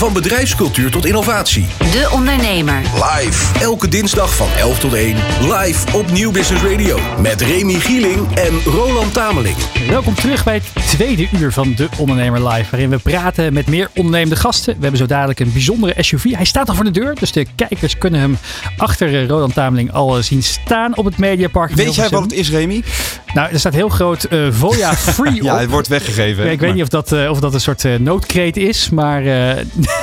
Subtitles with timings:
[0.00, 1.66] Van bedrijfscultuur tot innovatie.
[1.78, 2.80] De Ondernemer.
[2.94, 3.58] Live.
[3.58, 5.16] Elke dinsdag van 11 tot 1.
[5.40, 6.98] Live op Nieuw Business Radio.
[7.18, 9.56] Met Remy Gieling en Roland Tameling.
[9.88, 12.70] Welkom terug bij het tweede uur van De Ondernemer Live.
[12.70, 14.74] Waarin we praten met meer ondernemende gasten.
[14.74, 16.30] We hebben zo dadelijk een bijzondere SUV.
[16.30, 17.14] Hij staat al voor de deur.
[17.14, 18.38] Dus de kijkers kunnen hem
[18.76, 21.72] achter eh, Roland Tameling al eh, zien staan op het Mediapark.
[21.72, 22.82] Weet jij wat het is, Remy?
[23.34, 25.42] Nou, er staat heel groot eh Voya Free op.
[25.42, 26.50] Ja, het wordt weggegeven.
[26.50, 29.64] Ik weet niet of dat, eh, of dat een soort eh, noodkreet is, maar eh,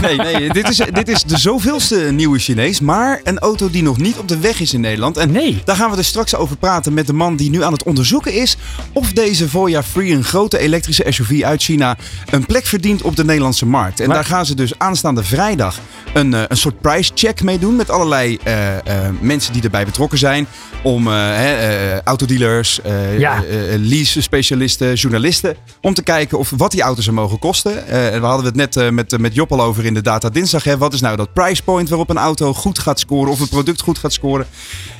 [0.00, 0.52] Nee, nee, nee.
[0.52, 2.80] dit, is, dit is de zoveelste nieuwe Chinees.
[2.80, 5.16] Maar een auto die nog niet op de weg is in Nederland.
[5.16, 5.62] En Nee.
[5.64, 8.32] daar gaan we er straks over praten met de man die nu aan het onderzoeken
[8.32, 8.56] is.
[8.92, 11.96] Of deze Voya Free, een grote elektrische SUV uit China,
[12.30, 14.00] een plek verdient op de Nederlandse markt.
[14.00, 15.78] En Maar- daar gaan ze dus aanstaande vrijdag
[16.12, 17.76] een, eh, een soort price check mee doen.
[17.76, 18.82] Met allerlei eh, eh,
[19.20, 20.46] mensen die erbij betrokken zijn.
[20.82, 23.42] Om eh, eh, autodealers, eh Ja.
[23.44, 25.56] eh, eh, lease-specialisten, journalisten.
[25.80, 27.86] Om te kijken of wat die auto's er mogen kosten.
[27.88, 30.28] Eh, we hadden het net eh, met, eh, met Job al over in de Data
[30.28, 30.64] Dinsdag.
[30.64, 30.78] Hè.
[30.78, 33.80] Wat is nou dat price point waarop een auto goed gaat scoren of een product
[33.80, 34.46] goed gaat scoren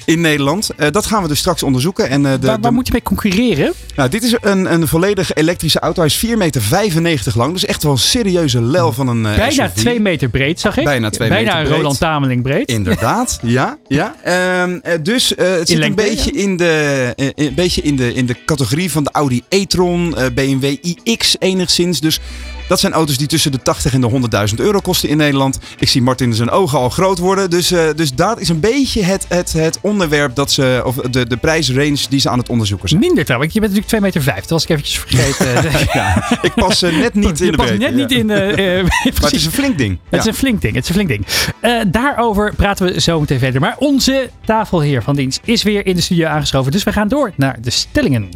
[0.04, 0.70] in Nederland?
[0.76, 2.08] Eh, dat gaan we dus straks onderzoeken.
[2.08, 3.72] En, eh, de, waar, de- waar moet je mee concurreren?
[3.96, 6.00] nou, dit is een, een volledig elektrische auto.
[6.02, 7.52] Hij is 4,95 meter lang.
[7.52, 9.80] Dus echt wel een serieuze lel van een eh, Bijna SUV.
[9.80, 10.84] twee meter breed, zag ik.
[10.84, 11.76] Bijna twee Bijna meter een breed.
[11.78, 12.68] Roland Tameling breed.
[12.68, 13.78] Inderdaad, ja.
[13.86, 14.14] ja.
[14.22, 18.36] Ehm, eh, dus het zit een beetje, in de, een beetje in de, in de
[18.44, 22.00] categorie van de Audi e-tron, BMW iX enigszins.
[22.00, 22.20] Dus
[22.68, 24.10] dat zijn auto's die tussen de 80 en de
[24.48, 25.58] 100.000 euro kosten in Nederland.
[25.78, 27.50] Ik zie Martin zijn ogen al groot worden.
[27.50, 31.26] Dus, eh, dus dat is een beetje het, het, het onderwerp, dat ze, of de,
[31.26, 33.00] de prijsrange die ze aan het onderzoeken zijn.
[33.00, 33.52] Minder trouwens.
[33.52, 34.40] Je bent natuurlijk 2 meter vijf.
[34.40, 35.46] Dat was ik eventjes vergeten.
[35.92, 38.16] Ja, ik pas eh, net niet in je de past net niet ja.
[38.16, 38.34] in de...
[38.34, 38.82] eh,
[39.20, 39.98] Maar het is een flink ding.
[40.08, 40.74] Het is een flink ding.
[40.74, 41.92] Het is een flink ding.
[41.92, 43.60] Daarover praten we zo meteen verder.
[43.60, 46.72] Maar onze tafelheer van dienst is weer in de studio aangeschoven.
[46.72, 48.28] Dus we gaan door naar de stellingen.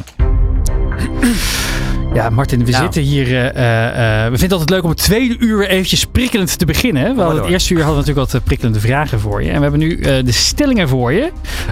[2.13, 2.83] Ja, Martin, we Nou.
[2.83, 3.27] zitten hier.
[3.27, 6.65] eh, eh, eh, we vinden het altijd leuk om het tweede uur eventjes prikkelend te
[6.65, 7.17] beginnen.
[7.17, 9.49] hadden het eerste uur hadden we natuurlijk wat prikkelende vragen voor je.
[9.49, 11.31] En we hebben nu eh, de stellingen voor je.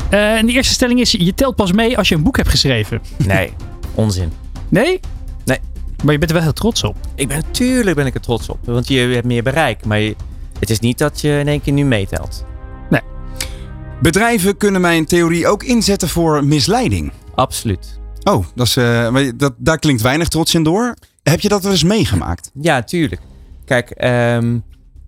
[0.09, 2.49] Eh, en de eerste stelling is: je telt pas mee als je een boek hebt
[2.49, 3.01] geschreven.
[3.25, 3.53] Nee,
[3.95, 4.31] onzin.
[4.69, 4.99] Nee?
[5.45, 5.57] Nee.
[6.03, 6.95] Maar je bent er wel heel trots op.
[7.15, 8.57] Ik ben, natuurlijk ben ik er trots op.
[8.65, 9.85] Want je hebt meer bereik.
[9.85, 10.15] Maar je-
[10.59, 12.45] het is niet dat je in één keer nu meetelt.
[14.01, 17.11] Bedrijven kunnen mijn theorie ook inzetten voor misleiding.
[17.35, 17.99] Absoluut.
[18.23, 20.93] Oh, dat is, eh, dat, daar klinkt weinig trots in door.
[21.23, 22.51] Heb je dat wel eens meegemaakt?
[22.61, 23.21] Ja, tuurlijk.
[23.65, 24.57] Kijk, ehm,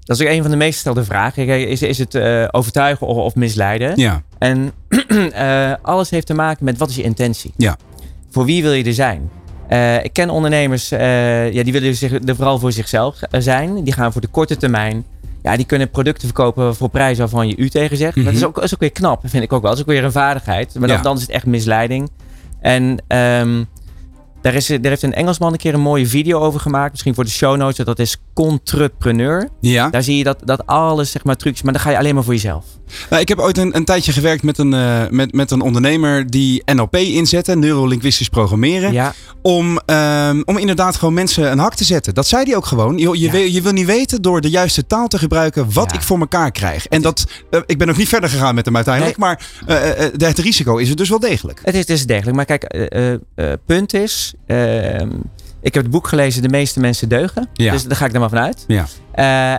[0.03, 1.45] dat is ook een van de meest gestelde vragen.
[1.45, 3.97] Kijk, Is, is het eh, overtuigen of, of misleiden?
[3.97, 4.21] Ja.
[4.37, 4.71] En
[5.33, 7.53] eh, alles heeft te maken met wat is je intentie?
[7.57, 7.77] Ja.
[8.29, 9.29] Voor wie wil je er zijn?
[10.03, 13.83] Ik ken ondernemers, ja, die willen zich, er vooral voor zichzelf zijn.
[13.83, 15.05] Die gaan voor de korte termijn.
[15.43, 18.15] Ja, die kunnen producten verkopen voor prijzen waarvan je u tegen zegt.
[18.23, 18.47] Dat is Mhm.
[18.47, 19.69] ook, is ook weer knap, vind ik ook wel.
[19.69, 20.75] Dat is ook weer een vaardigheid.
[20.79, 22.09] Maar dan, dan is het echt misleiding.
[22.63, 23.63] En ehm,
[24.41, 26.91] daar, is, daar heeft een Engelsman een keer een mooie video over gemaakt.
[26.91, 27.85] Misschien voor de show notes.
[27.85, 29.49] Dat is Contrepreneur.
[29.59, 29.89] Ja.
[29.89, 31.61] Daar zie je dat, dat alles, zeg maar, trucs.
[31.61, 32.65] Maar dan ga je alleen maar voor jezelf.
[33.09, 36.27] Nou, ik heb ooit een, een tijdje gewerkt met een, eh, met, met een ondernemer
[36.29, 38.93] die NLP inzette, neurolinguistisch programmeren.
[38.93, 42.13] Ja, Om, ehm, om inderdaad gewoon mensen een hak te zetten.
[42.13, 42.97] Dat zei hij ook gewoon.
[42.97, 43.31] Je, je, Ja.
[43.31, 45.97] wil, je wil niet weten door de juiste taal te gebruiken wat Ja.
[45.97, 46.87] ik voor elkaar krijg.
[46.87, 49.17] En dat, eh, ik ben nog niet verder gegaan met hem uiteindelijk.
[49.17, 49.77] Maar eh,
[50.17, 51.59] het risico is er dus wel degelijk.
[51.63, 52.35] Het is, het is degelijk.
[52.35, 52.87] Maar kijk,
[53.65, 54.33] punt is...
[54.47, 55.09] ehm,
[55.61, 57.49] ik heb het boek gelezen De meeste mensen deugen.
[57.53, 58.65] Dus daar ga ik er maar vanuit.
[58.67, 58.87] Ja.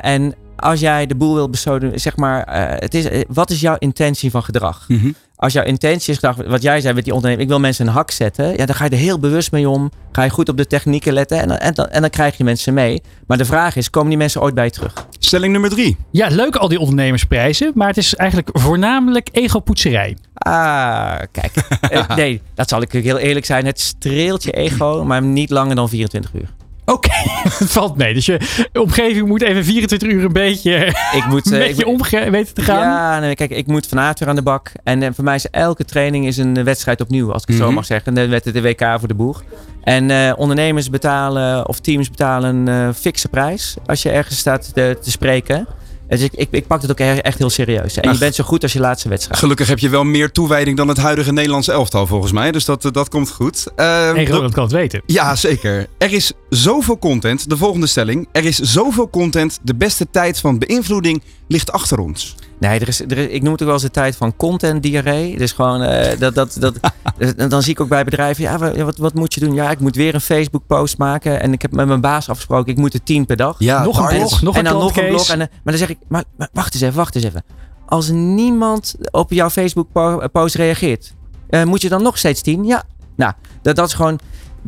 [0.02, 2.42] En als jij de boel wil bestoden, zeg maar...
[2.44, 4.84] eh, het is, eh, wat is jouw intentie van gedrag?
[4.88, 5.12] Mhm.
[5.36, 7.48] Als jouw intentie is gedrag, wat jij zei met die onderneming...
[7.48, 8.56] ik wil mensen een hak zetten.
[8.56, 9.90] Ja, dan ga je er heel bewust mee om.
[10.12, 11.40] Ga je goed op de technieken letten.
[11.40, 13.02] En, dan- en, dan, en dan krijg je mensen mee.
[13.26, 14.92] Maar de vraag is, komen die mensen ooit bij je terug?
[15.18, 15.96] Stelling nummer drie.
[16.10, 17.72] Ja, leuk al die ondernemersprijzen.
[17.74, 20.16] Maar het is eigenlijk voornamelijk egopoetserij.
[20.34, 21.52] Ah, kijk.
[21.80, 23.66] Eh, nee, dat zal ik heel eerlijk zijn.
[23.66, 26.48] Het streelt je ego, maar niet langer dan 24 uur.
[26.86, 27.10] Oké,
[27.58, 28.14] het valt mee.
[28.14, 28.40] Dus je
[28.72, 30.86] omgeving moet even 24 uur een beetje
[31.18, 32.80] Ik moet, eh, met ik je moet- omge- weten te gaan.
[32.80, 34.72] Ja, nee, kijk, ik moet vanavond weer aan de bak.
[34.84, 37.64] En eh, voor mij is elke training is een wedstrijd opnieuw, als ik het zo
[37.64, 37.74] Mhm.
[37.74, 38.14] mag zeggen.
[38.14, 39.42] Dan werd het de WK voor de boeg.
[39.82, 44.74] En eh, ondernemers betalen of teams betalen een eh, fikse prijs als je ergens staat
[44.74, 45.66] te, te spreken.
[46.08, 47.96] Dus ik, ik, ik pak het ook e- echt heel serieus.
[47.96, 48.12] En Ach.
[48.12, 49.38] je bent zo goed als je laatste wedstrijd.
[49.38, 52.52] Gelukkig heb je wel meer toewijding dan het huidige Nederlandse elftal volgens mij.
[52.52, 53.66] Dus dat, eh, dat komt goed.
[53.76, 55.02] Ehm, En Roland kan het weten.
[55.06, 55.86] Ja, zeker.
[55.98, 57.48] Er is zoveel content.
[57.48, 58.28] De volgende stelling.
[58.32, 59.58] Er is zoveel content.
[59.62, 62.34] De beste tijd van beïnvloeding ligt achter ons.
[62.58, 64.82] Nee, er is, er is, ik noem het ook wel eens de tijd van content
[64.82, 65.38] diarree.
[65.38, 66.74] Dus gewoon, eh, dat, dat, dat,
[67.36, 69.54] dat- dan zie ik ook bij bedrijven, ja, wa- wat, wat moet je doen?
[69.54, 71.40] Ja, ik moet weer een Facebook post maken.
[71.40, 73.56] En ik heb met mijn baas afgesproken, ik moet er tien per dag.
[73.58, 75.28] Ja, nog een blog, nog en een dan nog een blog.
[75.28, 77.44] En, eh, maar dan zeg ik, maar, maar wacht eens even, wacht eens even.
[77.86, 81.14] Als niemand op jouw Facebook po- post reageert,
[81.48, 82.64] eh, moet je dan nog steeds tien?
[82.64, 82.82] Ja.
[83.16, 83.32] Nou,
[83.62, 84.18] dat, dat is gewoon...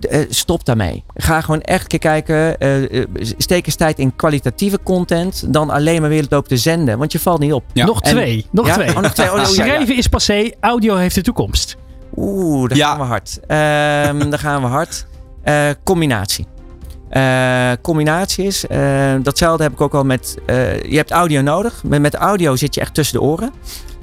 [0.01, 1.05] eh, stop daarmee.
[1.15, 2.59] Ga gewoon echt een keer kijken.
[2.59, 3.07] eh, eh,
[3.39, 5.53] steek eens tijd in kwalitatieve content.
[5.53, 6.99] Dan alleen maar weer lopen te zenden.
[6.99, 7.65] Want je valt niet op.
[7.73, 7.87] Ja.
[7.87, 8.47] Nog En- twee.
[8.51, 8.75] Nog Ja?
[8.75, 8.89] twee.
[8.89, 9.27] Oh, nog twee.
[9.27, 9.55] Oh, oh, ja, ja.
[9.55, 11.77] Schrijven is passé, audio heeft de toekomst.
[12.17, 12.89] Oeh, daar Ja.
[12.89, 13.41] gaan we hard.
[13.47, 15.07] Ehm daar gaan we hard.
[15.43, 16.47] Eh, combinatie.
[17.09, 21.83] Eh, combinatie is, eh, datzelfde heb ik ook al met, eh, je hebt audio nodig.
[21.85, 23.53] Met, met audio zit je echt tussen de oren.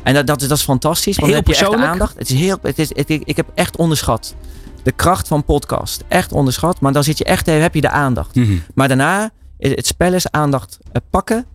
[0.03, 2.17] En dat, dat, is- dat is fantastisch, want Heel dan heb je echt aandacht.
[2.17, 4.35] Het is heel, het is, het, ik heb echt onderschat
[4.83, 6.03] de kracht van podcast.
[6.07, 8.35] Echt onderschat, maar dan zit je echt, heb je de aandacht.
[8.35, 8.57] Mhm.
[8.73, 11.45] Maar daarna, is het spel is aandacht eh, pakken.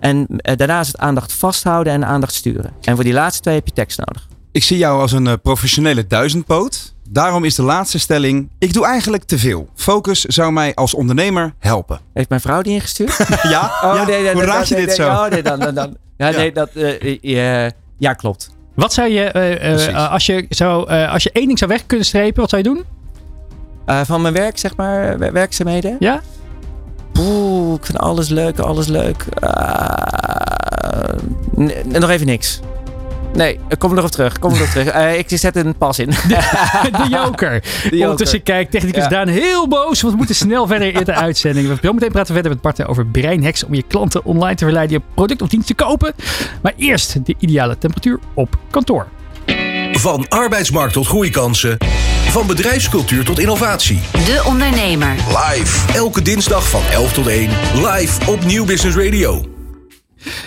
[0.00, 2.72] En eh, daarna is het aandacht vasthouden en aandacht sturen.
[2.80, 4.28] En voor die laatste twee heb je tekst nodig.
[4.52, 6.94] Ik zie jou als een eh, professionele duizendpoot.
[7.08, 9.68] Daarom is de laatste stelling: ik doe eigenlijk te veel.
[9.74, 12.00] Focus zou mij als ondernemer helpen.
[12.12, 13.16] Heeft mijn vrouw die ingestuurd?
[13.42, 13.72] Ja?
[13.82, 14.32] ja?
[14.32, 15.12] Hoe raad je nee, dit nee, zo?
[15.12, 15.42] Oh, nee.
[16.16, 16.70] Ja, nee, dat...
[17.98, 18.55] ja, klopt.
[18.76, 21.86] Wat zou je, eh, eh, eh, als, je zou, als je één ding zou weg
[21.86, 22.84] kunnen strepen, wat zou je doen?
[24.04, 25.96] Van mijn werk, zeg maar, wer- werkzaamheden.
[25.98, 26.20] Ja?
[27.12, 29.24] Poeh, ik vind alles leuk, alles leuk.
[29.40, 31.18] Ah,
[31.84, 32.60] nog even niks.
[33.34, 34.38] Nee, ik kom er nog op terug.
[34.38, 34.88] Kom er nog op terug.
[34.96, 36.10] Eh, ik zet een pas in.
[36.10, 37.52] De joker.
[37.82, 38.00] joker.
[38.00, 39.08] Ondertussen kijkt technicus Ja.
[39.08, 41.66] Daan heel boos, want we moeten snel verder in de uitzending.
[41.80, 44.96] We meteen praten we verder met Bart over breinhacks om je klanten online te verleiden
[44.96, 46.14] je product of dienst te kopen.
[46.62, 49.06] Maar eerst de ideale temperatuur op kantoor.
[49.92, 51.76] Van arbeidsmarkt tot groeikansen.
[52.28, 54.00] Van bedrijfscultuur tot innovatie.
[54.12, 55.14] De Ondernemer.
[55.28, 55.92] Live.
[55.92, 57.50] Elke dinsdag van 11 tot 1.
[57.74, 59.55] Live op Nieuw Business Radio.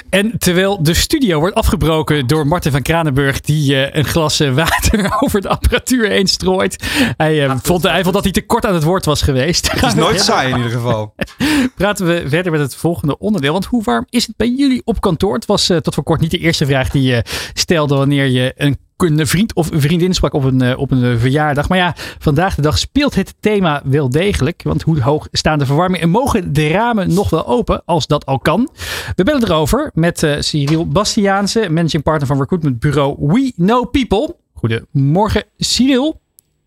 [0.09, 4.53] En terwijl de studio wordt afgebroken door Martin van Kranenburg, die eh, een glas eh,
[4.53, 6.83] water over de apparatuur heen strooit.
[7.17, 9.71] Hij, eh, vond, hij vond dat hij te kort aan het woord was geweest.
[9.71, 11.13] Het is nooit saai in ieder geval.
[11.75, 13.51] praten we verder met het volgende onderdeel.
[13.51, 15.33] Want hoe warm is het bij jullie op kantoor?
[15.33, 17.23] Het was tot voor kort niet de eerste vraag die je
[17.53, 21.03] stelde wanneer je een, een vriend of een vriendin sprak op een, eh, op een
[21.03, 21.69] eh, verjaardag.
[21.69, 24.61] Maar ja, vandaag de dag speelt het thema wel degelijk.
[24.63, 28.25] Want hoe hoog staan de verwarming en mogen de ramen nog wel open als dat
[28.25, 28.69] al kan?
[29.15, 34.35] We bellen erover met eh, Cyril Bastiaanse, managing partner van recruitmentbureau We Know People.
[34.53, 36.19] Goedemorgen Cyril.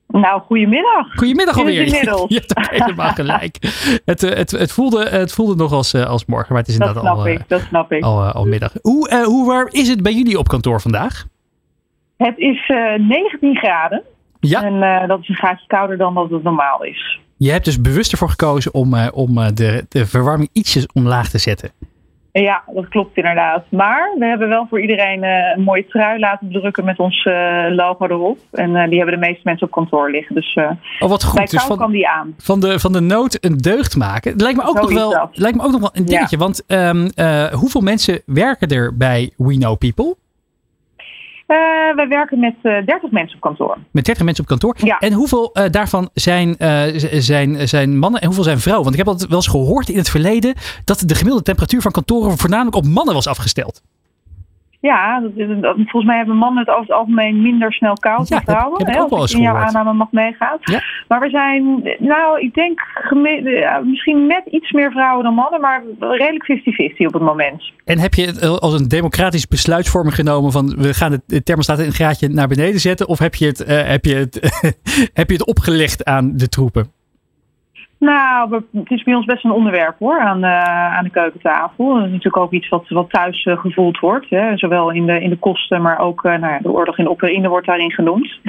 [0.08, 1.14] Nou, goedemiddag.
[1.14, 1.82] Goedemiddag alweer.
[1.86, 2.24] inmiddels?
[2.28, 3.56] Je hebt ook helemaal gelijk.
[4.04, 6.76] Het, eh, het, het, voelde, het voelde nog als, eh, als morgen, maar het is
[6.76, 8.02] Dat inderdaad snap al, ik, eh, dat snap ik.
[8.02, 8.72] al, eh, al middag.
[8.82, 11.24] Hoe, eh, hoe warm is het bij jullie op kantoor vandaag?
[12.16, 14.02] Het is eh 19 graden.
[14.40, 17.20] Ja, En eh, dat is een graadje kouder dan dat het normaal is.
[17.36, 21.38] je hebt dus bewust ervoor gekozen om, eh, om de, de verwarming ietsjes omlaag te
[21.38, 21.70] zetten.
[22.32, 23.64] En ja, dat klopt inderdaad.
[23.70, 27.24] Maar we hebben wel voor iedereen een mooie trui laten drukken met ons
[27.70, 28.38] logo erop.
[28.52, 30.34] En die hebben de meeste mensen op kantoor liggen.
[30.34, 30.54] Dus
[30.98, 31.50] Oh, wat bij goed.
[31.50, 32.34] Dus van, kan die aan.
[32.38, 34.32] van, de, van de nood een deugd maken.
[34.32, 35.28] Het lijkt me ook, nog wel, dat.
[35.32, 36.08] lijkt me ook nog wel een Ja.
[36.08, 36.36] dingetje.
[36.36, 40.14] Want ehm, eh, hoeveel mensen werken er bij We Know People?
[41.52, 43.76] Eh, wij werken met eh 30 mensen op kantoor.
[43.90, 44.74] Met 30 mensen op kantoor.
[44.78, 44.98] Ja.
[44.98, 46.82] En hoeveel eh, daarvan zijn, eh,
[47.20, 48.84] zijn, zijn mannen en hoeveel zijn vrouwen?
[48.84, 50.54] Want ik heb altijd wel eens gehoord in het verleden
[50.84, 53.82] dat de gemiddelde temperatuur van kantoren voornamelijk op mannen was afgesteld.
[54.82, 58.28] Ja, dat, is- dat- volgens mij hebben mannen het over het algemeen minder snel koud
[58.28, 58.78] Ja, dan vrouwen.
[58.78, 60.56] heb ik hè, ook als ik in jouw aanname mag meegaan.
[60.60, 60.80] Ja.
[61.08, 62.80] Maar we zijn, nou, ik denk
[63.44, 67.72] ja, misschien net iets meer vrouwen dan mannen, maar redelijk 50-50 op het moment.
[67.84, 71.92] En heb je het als een democratisch besluitvorming genomen van we gaan de thermostaat een
[71.92, 73.08] graadje naar beneden zetten?
[73.08, 74.40] Of heb je het, eh, heb je het,
[75.20, 76.92] heb je het opgelegd aan de troepen?
[78.02, 81.94] Nou, het is bij ons best een onderwerp hoor, aan, eh, aan de keukentafel.
[81.94, 84.30] Dat is natuurlijk ook iets wat, wat thuis eh, gevoeld wordt.
[84.30, 84.56] Hè.
[84.56, 87.10] Zowel in de, in de kosten, maar ook eh, nou ja, de oorlog in de
[87.10, 88.40] Oekraïne wordt daarin genoemd.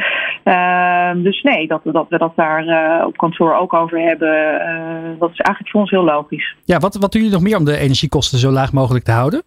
[0.44, 4.30] Ehm, dus nee, dat, dat we dat daar op kantoor ook over hebben,
[5.20, 6.56] dat is eigenlijk voor ons heel logisch.
[6.66, 9.44] Ja, wat, wat doen jullie nog meer om de energiekosten zo laag mogelijk te houden?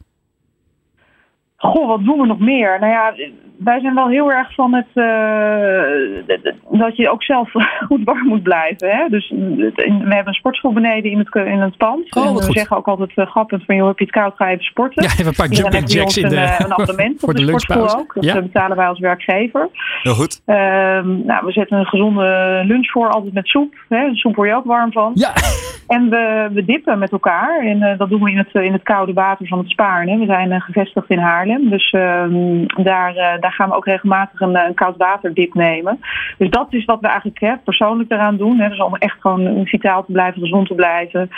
[1.57, 2.77] Goh, wat doen we nog meer?
[2.81, 3.15] Nou ja,
[3.59, 6.39] wij zijn wel heel erg van het eh,
[6.79, 7.51] dat je ook zelf
[7.89, 8.91] goed warm moet blijven.
[8.91, 9.09] Hè?
[9.09, 9.73] Dus we
[10.09, 12.15] hebben een sportschool beneden in het, in het pand.
[12.17, 12.57] Oh, wat en we goed.
[12.57, 15.03] zeggen ook altijd uh, grappig van, joh, heb je het koud, ga even sporten.
[15.03, 16.59] Ja, even een paar Dus dan jumping heb je jacks ons in een, de, eh,
[16.59, 18.05] een abonnement voor op de de, sportschool lunchpauze.
[18.05, 18.15] ook.
[18.15, 18.35] Dat Ja.
[18.37, 19.69] eh, betalen wij als werkgever.
[20.03, 20.43] Heel goed.
[20.47, 23.75] Ehm, nou, we zetten een gezonde lunch voor, altijd met soep.
[23.89, 24.15] Hè?
[24.15, 25.11] Soep word je ook warm van.
[25.15, 25.33] Ja,
[25.87, 27.61] En we, we dippen met elkaar.
[27.61, 30.19] En eh, dat doen we in het, in het koude water van het Spaarne.
[30.19, 31.71] We zijn eh, gevestigd in Haarlem.
[31.71, 36.01] Dus ehm, daar, eh, daar gaan we ook regelmatig een, eh, een koud waterdip nemen.
[36.39, 38.59] Dus dat is wat we eigenlijk hè, persoonlijk eraan doen.
[38.59, 38.69] Hè.
[38.69, 41.31] Dus om echt gewoon vitaal te blijven, gezond te blijven.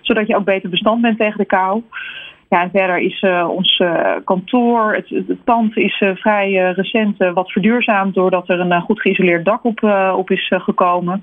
[0.00, 1.82] Zodat je ook beter bestand bent tegen de kou.
[2.50, 7.16] Ja, en verder is uh, ons uh, kantoor, het, het, pand is uh, vrij recent
[7.34, 9.82] wat verduurzaamd doordat er een goed geïsoleerd dak op,
[10.16, 11.22] op is gekomen.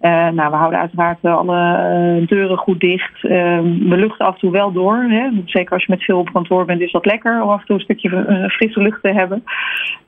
[0.00, 3.22] nou, we houden uiteraard alle deuren goed dicht.
[3.22, 4.96] we luchten af en toe wel door.
[5.08, 5.28] Hè.
[5.44, 7.76] Zeker als je met veel op kantoor bent, is dat lekker om af en toe
[7.76, 9.44] een stukje frisse lucht te hebben.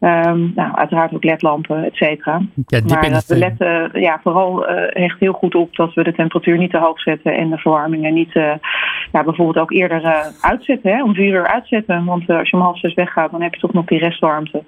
[0.00, 2.40] Um, nou, uiteraard ook ledlampen, et cetera.
[2.66, 6.70] Ja, maar we letten ja, vooral echt heel goed op dat we de temperatuur niet
[6.70, 8.32] te hoog zetten en de verwarmingen niet
[9.12, 12.04] ja, bijvoorbeeld ook eerder uitzetten, hè, om vier uur uitzetten.
[12.04, 14.62] Want uh, als je om half zes weggaat, dan heb je toch nog die restwarmte.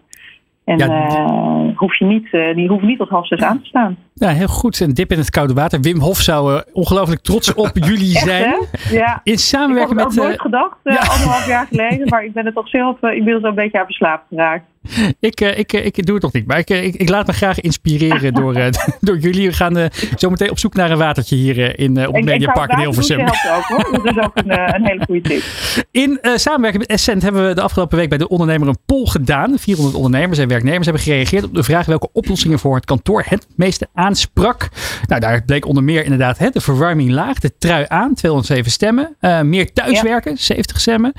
[0.64, 3.66] En ja, uh, hoef je niet, uh, die hoeft niet tot half zes aan te
[3.66, 3.96] staan.
[4.14, 4.80] Ja, heel goed.
[4.80, 5.80] Een dip in het koude water.
[5.80, 8.54] Wim Hof zou ongelooflijk trots op jullie zijn.
[8.90, 9.20] Ja.
[9.22, 10.14] In samenwerking ik met.
[10.14, 10.96] Ik het nooit gedacht, ja.
[10.96, 12.08] anderhalf jaar geleden.
[12.10, 14.64] Maar ik ben het toch zelf inmiddels een beetje aan verslaafd geraakt.
[15.20, 17.60] Ik, uh, ik, ik doe het nog niet, maar ik, ik, ik laat me graag
[17.60, 18.54] inspireren door,
[19.00, 19.48] door jullie.
[19.48, 19.84] We gaan uh,
[20.16, 23.18] zo meteen op zoek naar een watertje hier in, op het Mediapark in Hilversum.
[23.18, 24.04] Dat helpt ook hoor.
[24.04, 25.42] Dat is ook een, een hele goede tip.
[25.90, 29.58] In samenwerking met Essent hebben we de afgelopen week bij de ondernemer een poll gedaan.
[29.58, 33.46] 400 ondernemers en werknemers hebben gereageerd op de vraag welke oplossingen voor het kantoor het
[33.56, 34.68] meeste aansprak.
[35.06, 39.16] Nou, daar bleek onder meer inderdaad hè, de verwarming laag, de trui aan, 207 stemmen.
[39.42, 40.36] meer thuiswerken, ja.
[40.38, 41.12] 70 stemmen.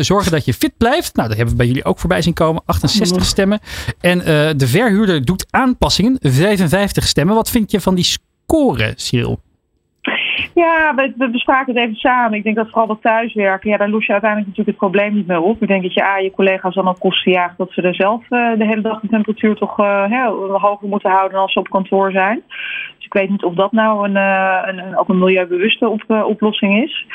[0.00, 1.16] zorgen dat je fit blijft.
[1.16, 3.60] Nou, dat hebben we bij jullie ook voorbij zien komen, 68 60 stemmen.
[4.00, 4.24] En uh,
[4.56, 7.34] de verhuurder doet aanpassingen, 55 stemmen.
[7.34, 9.40] Wat vind je van die score, Cyril?
[10.54, 12.38] Ja, we, we bespraken het even samen.
[12.38, 15.26] Ik denk dat vooral dat thuiswerken, ja, daar los je uiteindelijk natuurlijk het probleem niet
[15.26, 15.62] meer op.
[15.62, 18.22] Ik denk dat je A, je collega's dan ook kosten jaagt dat ze er zelf
[18.30, 22.10] uh, de hele dag de temperatuur toch uh, hoger moeten houden als ze op kantoor
[22.10, 22.42] zijn.
[22.96, 26.82] Dus ik weet niet of dat nou een, uh, een, ook een milieubewuste op, oplossing
[26.82, 27.06] is.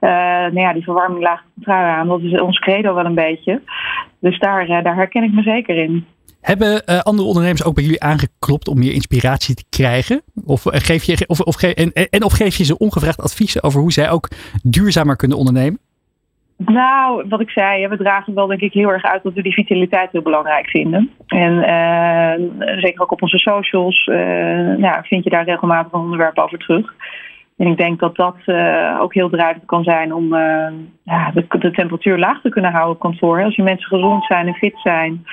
[0.00, 3.60] nou ja, die verwarming laag trui aan, dat is ons credo wel een beetje.
[4.20, 6.06] Dus daar, daar herken ik me zeker in.
[6.44, 10.22] Hebben uh, andere ondernemers ook bij jullie aangeklopt om meer inspiratie te krijgen?
[10.46, 13.92] Of, uh, geef je, of, of en, of geef je ze ongevraagd adviezen over hoe
[13.92, 14.28] zij ook
[14.62, 15.78] duurzamer kunnen ondernemen?
[16.56, 19.52] Nou, wat ik zei, we dragen wel denk ik heel erg uit dat we die
[19.52, 21.10] vitaliteit heel belangrijk vinden.
[21.26, 22.48] En uh,
[22.80, 24.06] zeker ook op onze socials
[24.76, 26.94] nou, vind je daar regelmatig een onderwerp over terug.
[27.56, 28.36] En ik denk dat dat
[29.00, 30.34] ook heel drijvend kan zijn om
[31.02, 33.44] ja, de, de, temperatuur laag te kunnen houden op kantoor.
[33.44, 35.24] Als je mensen gezond zijn en fit zijn,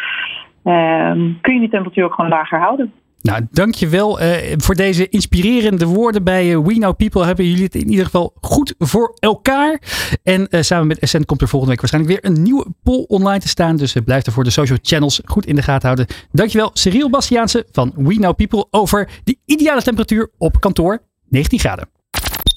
[0.64, 2.94] uh, kun je die temperatuur ook gewoon lager houden.
[3.22, 4.28] Nou, dankjewel uh,
[4.58, 7.26] voor deze inspirerende woorden bij We Know People.
[7.26, 9.82] Hebben jullie het in ieder geval goed voor elkaar.
[10.24, 13.48] En samen met Essent komt er volgende week waarschijnlijk weer een nieuwe poll online te
[13.48, 13.76] staan.
[13.76, 16.08] Dus blijf er voor de social channels goed in de gaten houden.
[16.32, 21.90] Dankjewel Cyril Bastiaanse van We Know People over de ideale temperatuur op kantoor 19 graden.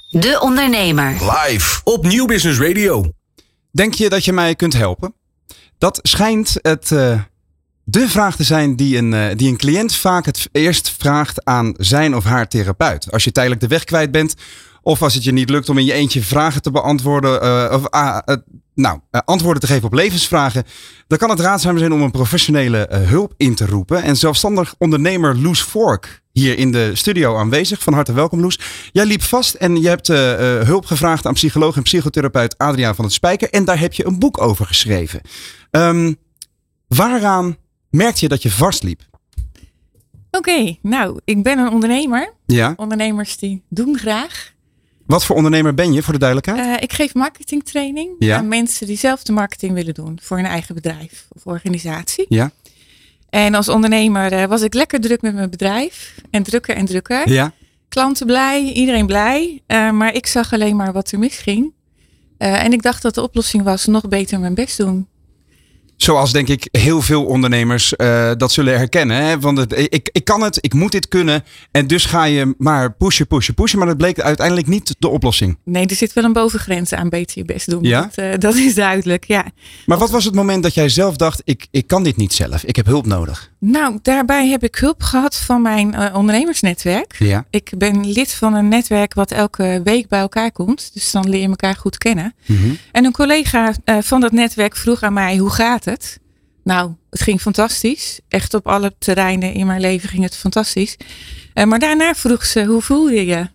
[0.09, 1.11] De Ondernemer.
[1.11, 3.05] Live op Nieuw Business Radio.
[3.71, 5.13] Denk je dat je mij kunt helpen?
[5.77, 7.21] Dat schijnt het, uh,
[7.87, 11.73] de vraag te zijn die een, uh, die een cliënt vaak het eerst vraagt aan
[11.77, 13.11] zijn of haar therapeut.
[13.11, 14.35] Als je tijdelijk de weg kwijt bent
[14.81, 17.89] of als het je niet lukt om in je eentje vragen te beantwoorden, uh, of
[18.73, 20.63] nou, antwoorden te geven op levensvragen,
[21.07, 24.03] dan kan het raadzaam zijn om een professionele hulp in te roepen.
[24.03, 27.83] En zelfstandig ondernemer Loes Fork hier in de studio aanwezig.
[27.83, 28.59] Van harte welkom, Loes.
[28.91, 30.07] Jij liep vast en je hebt
[30.67, 33.49] hulp gevraagd aan psycholoog en psychotherapeut Adriaan van het Spijker.
[33.49, 35.21] En daar heb je een boek over geschreven.
[35.71, 36.15] Um,
[36.87, 37.57] waaraan
[37.95, 39.01] merkte je dat je vastliep?
[40.31, 42.33] Oké, okay, nou, ik ben een ondernemer.
[42.45, 42.73] Ja.
[42.77, 44.53] Ondernemers die doen graag.
[45.05, 46.67] Wat voor ondernemer ben je, voor de duidelijkheid?
[46.67, 48.37] Uh, ik geef marketingtraining ja.
[48.37, 52.25] aan mensen die zelf de marketing willen doen voor hun eigen bedrijf of organisatie.
[52.29, 52.51] Ja.
[53.29, 56.15] En als ondernemer uh, was ik lekker druk met mijn bedrijf.
[56.29, 57.29] En drukker en drukker.
[57.29, 57.53] Ja.
[57.89, 59.61] Klanten blij, iedereen blij.
[59.67, 61.73] Uh, maar ik zag alleen maar wat er misging.
[62.37, 65.07] En ik dacht dat de oplossing was nog beter mijn best doen.
[65.97, 69.17] Zoals denk ik heel veel ondernemers uh, dat zullen herkennen.
[69.25, 69.39] Hè?
[69.39, 71.43] Want het, ik, ik kan het, ik moet dit kunnen.
[71.71, 73.77] En dus ga je maar pushen, pushen, pushen.
[73.77, 75.57] Maar dat bleek uiteindelijk niet de oplossing.
[75.63, 77.83] Nee, er zit wel een bovengrens aan beter je best doen.
[77.83, 78.09] Ja?
[78.15, 79.45] Dat, uh, dat is duidelijk, ja.
[79.85, 82.63] Maar wat was het moment dat jij zelf dacht, ik, ik kan dit niet zelf.
[82.63, 83.51] Ik heb hulp nodig.
[83.59, 87.15] Nou, daarbij heb ik hulp gehad van mijn uh, ondernemersnetwerk.
[87.19, 87.45] Ja.
[87.49, 90.89] Ik ben lid van een netwerk wat elke week bij elkaar komt.
[90.93, 92.33] Dus dan leer je elkaar goed kennen.
[92.45, 92.77] Mm -hmm.
[92.91, 95.49] En een collega van dat netwerk vroeg aan mij, hoe
[95.85, 96.19] gaat het?
[96.63, 98.19] Nou, het ging fantastisch.
[98.27, 100.97] Echt op alle terreinen in mijn leven ging het fantastisch.
[101.53, 103.47] Uh, maar daarna vroeg ze, hoe voel je je?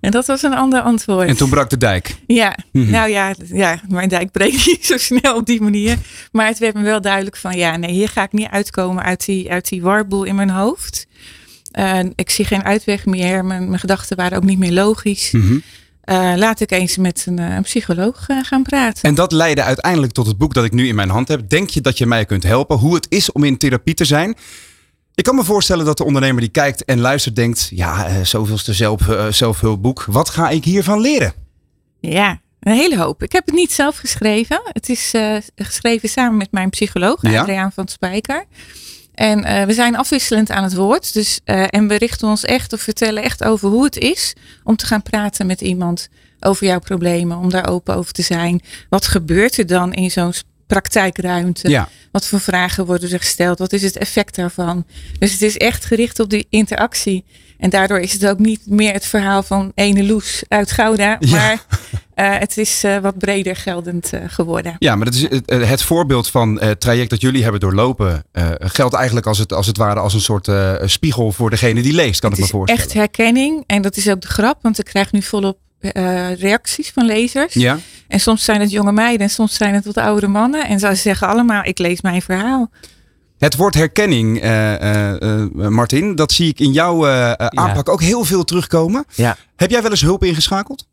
[0.00, 1.28] En dat was een ander antwoord.
[1.28, 2.16] En toen brak de dijk.
[2.26, 2.90] Ja, mm -hmm.
[2.90, 5.98] nou ja, ja, mijn dijk breekt niet zo snel op die manier.
[6.32, 9.24] Maar het werd me wel duidelijk van, ja, nee, hier ga ik niet uitkomen uit
[9.24, 11.06] die, uit die warboel in mijn hoofd.
[11.78, 13.44] Uh, ik zie geen uitweg meer.
[13.44, 15.30] Mijn, mijn gedachten waren ook niet meer logisch.
[15.30, 15.62] Mm -hmm.
[16.06, 19.02] Uh, laat ik eens met een, een psycholoog uh, gaan praten.
[19.02, 21.48] En dat leidde uiteindelijk tot het boek dat ik nu in mijn hand heb.
[21.48, 22.78] Denk je dat je mij kunt helpen?
[22.78, 24.36] Hoe het is om in therapie te zijn?
[25.14, 27.68] Ik kan me voorstellen dat de ondernemer die kijkt en luistert denkt...
[27.70, 30.04] ja, zoveelste zelf, zelfhulpboek.
[30.08, 31.32] Wat ga ik hiervan leren?
[32.00, 33.22] Ja, een hele hoop.
[33.22, 34.60] Ik heb het niet zelf geschreven.
[34.64, 37.40] Het is eh, geschreven samen met mijn psycholoog, Ja.
[37.40, 38.44] Adriaan van Spijker.
[39.14, 41.12] En eh, we zijn afwisselend aan het woord.
[41.12, 44.32] Dus, eh, en we richten ons echt of vertellen echt over hoe het is
[44.64, 46.08] om te gaan praten met iemand
[46.40, 48.62] over jouw problemen, om daar open over te zijn.
[48.88, 50.32] Wat gebeurt er dan in zo'n
[50.66, 51.68] praktijkruimte?
[51.68, 51.88] Ja.
[52.10, 53.58] Wat voor vragen worden er gesteld?
[53.58, 54.86] Wat is het effect daarvan?
[55.18, 57.24] Dus het is echt gericht op die interactie.
[57.58, 61.16] En daardoor is het ook niet meer het verhaal van ene Loes uit Gouda.
[61.20, 61.30] Ja.
[61.30, 61.64] Maar
[62.14, 64.76] eh, het is eh, wat breder geldend eh, geworden.
[64.78, 68.24] Ja, maar dat is het, eh, voorbeeld van het traject dat jullie hebben doorlopen.
[68.32, 71.82] eh, geldt eigenlijk als het, als het ware als een soort eh, spiegel voor degene
[71.82, 72.82] die leest, kan het ik me is voorstellen.
[72.84, 73.64] echt herkenning.
[73.66, 74.58] En dat is ook de grap.
[74.62, 77.54] Want ik krijg nu volop eh, reacties van lezers.
[77.54, 80.66] Ja, En soms zijn het jonge meiden en soms zijn het wat oudere mannen.
[80.68, 82.70] En ze zeggen allemaal, ik lees mijn verhaal.
[83.44, 88.24] Het woord herkenning, eh, eh, eh, Martin, dat zie ik in jouw aanpak ook heel
[88.24, 89.04] veel terugkomen.
[89.14, 89.36] Ja.
[89.56, 90.86] Heb jij wel eens hulp ingeschakeld?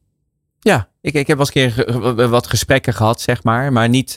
[0.60, 3.74] Ja, ik, ik heb wel eens een keer wat gesprekken gehad, zeg maar.
[3.74, 4.15] Maar niet,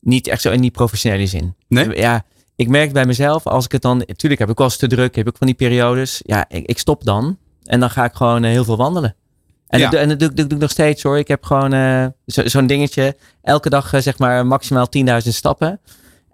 [0.00, 1.54] niet echt zo in die professionele zin.
[1.68, 1.96] Nee?
[1.96, 2.24] Ja,
[2.56, 4.04] ik merk bij mezelf, als ik het dan...
[4.16, 6.20] Tuurlijk heb ik wel eens te druk, heb ik van die periodes.
[6.24, 7.38] Ja, ik, ik stop dan.
[7.64, 9.14] En dan ga ik gewoon heel veel wandelen.
[9.68, 9.84] En, Ja.
[9.84, 11.18] dat, doe- en dat doe, ik- dat doe ik nog steeds hoor.
[11.18, 11.70] Ik heb gewoon
[12.26, 13.16] zo- zo'n dingetje.
[13.42, 15.80] Elke dag zeg maar maximaal 10.000 stappen.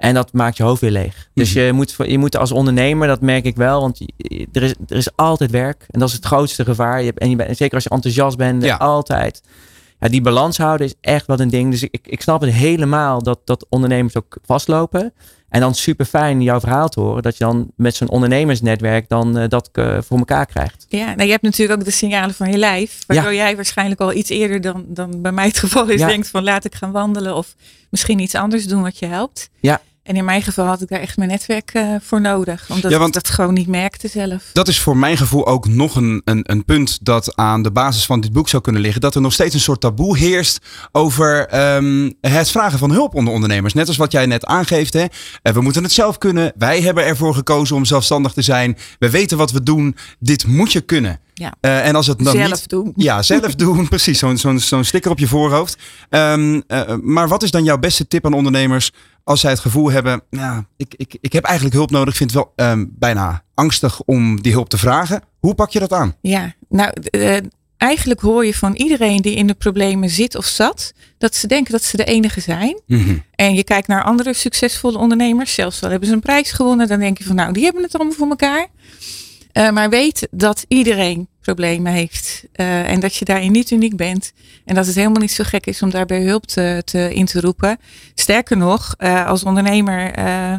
[0.03, 1.29] En dat maakt je hoofd weer leeg.
[1.35, 1.65] Dus Mhm.
[1.65, 3.81] je, moet, je moet als ondernemer, dat merk ik wel.
[3.81, 5.87] Want je- er is, er is altijd werk.
[5.91, 6.99] En dat is het grootste gevaar.
[7.01, 8.77] Je hebt, en je bent, zeker als je enthousiast bent, Ja.
[8.77, 9.43] altijd.
[10.01, 11.71] Ja, die balans houden is echt wat een ding.
[11.71, 15.13] Dus ik, ik snap het helemaal dat, dat ondernemers ook vastlopen.
[15.49, 17.23] En dan super fijn jouw verhaal te horen.
[17.23, 20.87] Dat je dan met zo'n ondernemersnetwerk dan eh, dat eh, voor elkaar krijgt.
[20.89, 22.99] Ja, nou, je hebt natuurlijk ook de signalen van je lijf.
[23.07, 26.01] Waardoor jij waarschijnlijk al iets eerder dan, dan bij mij het geval is.
[26.01, 26.07] Ja.
[26.07, 27.37] Denkt van laat ik gaan wandelen.
[27.37, 27.55] Of
[27.91, 29.51] misschien iets anders doen wat je helpt.
[29.61, 29.81] Ja.
[30.03, 32.67] En in mijn geval had ik daar echt mijn netwerk eh, voor nodig.
[32.71, 34.51] Omdat Ja, want- ik dat gewoon niet merkte zelf.
[34.53, 38.07] Dat is voor mijn gevoel ook nog een, een, een punt dat aan de basis
[38.07, 39.01] van dit boek zou kunnen liggen.
[39.01, 40.59] Dat er nog steeds een soort taboe heerst
[40.93, 43.75] over ehm, het vragen van hulp onder ondernemers.
[43.75, 44.93] Net als wat jij net aangeeft.
[44.93, 45.05] Hè?
[45.43, 46.53] Eh, we moeten het zelf kunnen.
[46.57, 48.77] Wij hebben ervoor gekozen om zelfstandig te zijn.
[48.99, 49.97] We weten wat we doen.
[50.19, 51.21] Dit moet je kunnen.
[51.35, 51.55] Ja.
[51.61, 52.93] Eh, en als het dan zelf niet, doen.
[53.09, 53.89] Ja, zelf doen.
[53.89, 55.77] Precies, zo'n zo'n zo'n sticker op je voorhoofd.
[56.09, 58.91] Ehm, eh, maar wat is dan jouw beste tip aan ondernemers
[59.25, 60.23] als zij het gevoel hebben...
[60.31, 62.09] Nou, ik, ik, ik heb eigenlijk hulp nodig.
[62.09, 65.23] Ik vind het wel ehm, bijna angstig om die hulp te vragen.
[65.39, 66.15] Hoe pak je dat aan?
[66.21, 67.37] Ja, nou, eh,
[67.77, 71.73] eigenlijk hoor je van iedereen die in de problemen zit of zat, dat ze denken
[71.73, 72.81] dat ze de enige zijn.
[73.35, 76.99] En je kijkt naar andere succesvolle ondernemers, zelfs al hebben ze een prijs gewonnen, dan
[76.99, 78.67] denk je van nou, die hebben het allemaal voor elkaar.
[79.53, 84.33] Eh, maar weet dat iedereen problemen heeft eh, en dat je daarin niet uniek bent.
[84.65, 87.41] En dat het helemaal niet zo gek is om daarbij hulp te, te, in te
[87.41, 87.79] roepen.
[88.15, 90.55] Sterker nog, eh, als ondernemer eh,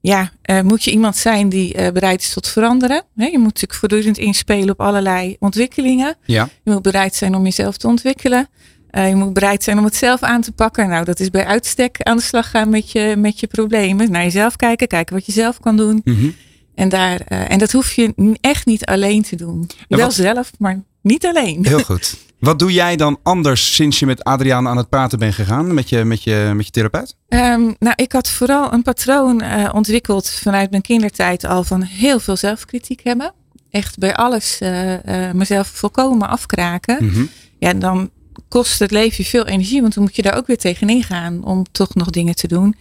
[0.00, 0.30] ja,
[0.62, 3.02] moet je iemand zijn die bereid is tot veranderen.
[3.14, 6.16] Je moet natuurlijk voortdurend inspelen op allerlei ontwikkelingen.
[6.24, 6.48] Ja.
[6.62, 8.48] Je moet bereid zijn om jezelf te ontwikkelen.
[8.90, 10.88] Je moet bereid zijn om het zelf aan te pakken.
[10.88, 14.10] Nou, dat is bij uitstek aan de slag gaan met je, met je problemen.
[14.10, 16.00] Naar jezelf kijken, kijken wat je zelf kan doen.
[16.04, 16.28] Mhm.
[16.74, 19.70] En, daar, eh, en dat hoef je echt niet alleen te doen.
[19.88, 21.66] En Wel wat- zelf, maar niet alleen.
[21.66, 22.16] Heel goed.
[22.38, 25.74] Wat doe jij dan anders sinds je met Adriaan aan het praten bent gegaan?
[25.74, 27.16] Met je, met je, met je therapeut?
[27.28, 32.20] Ehm, nou, ik had vooral een patroon eh, ontwikkeld vanuit mijn kindertijd al van heel
[32.20, 33.32] veel zelfkritiek hebben.
[33.70, 34.94] Echt bij alles eh,
[35.32, 37.04] mezelf volkomen afkraken.
[37.06, 37.24] Mhm.
[37.58, 38.10] Ja, dan
[38.48, 41.44] kost het leven je veel energie, want dan moet je daar ook weer tegenin gaan
[41.44, 42.76] om toch nog dingen te doen.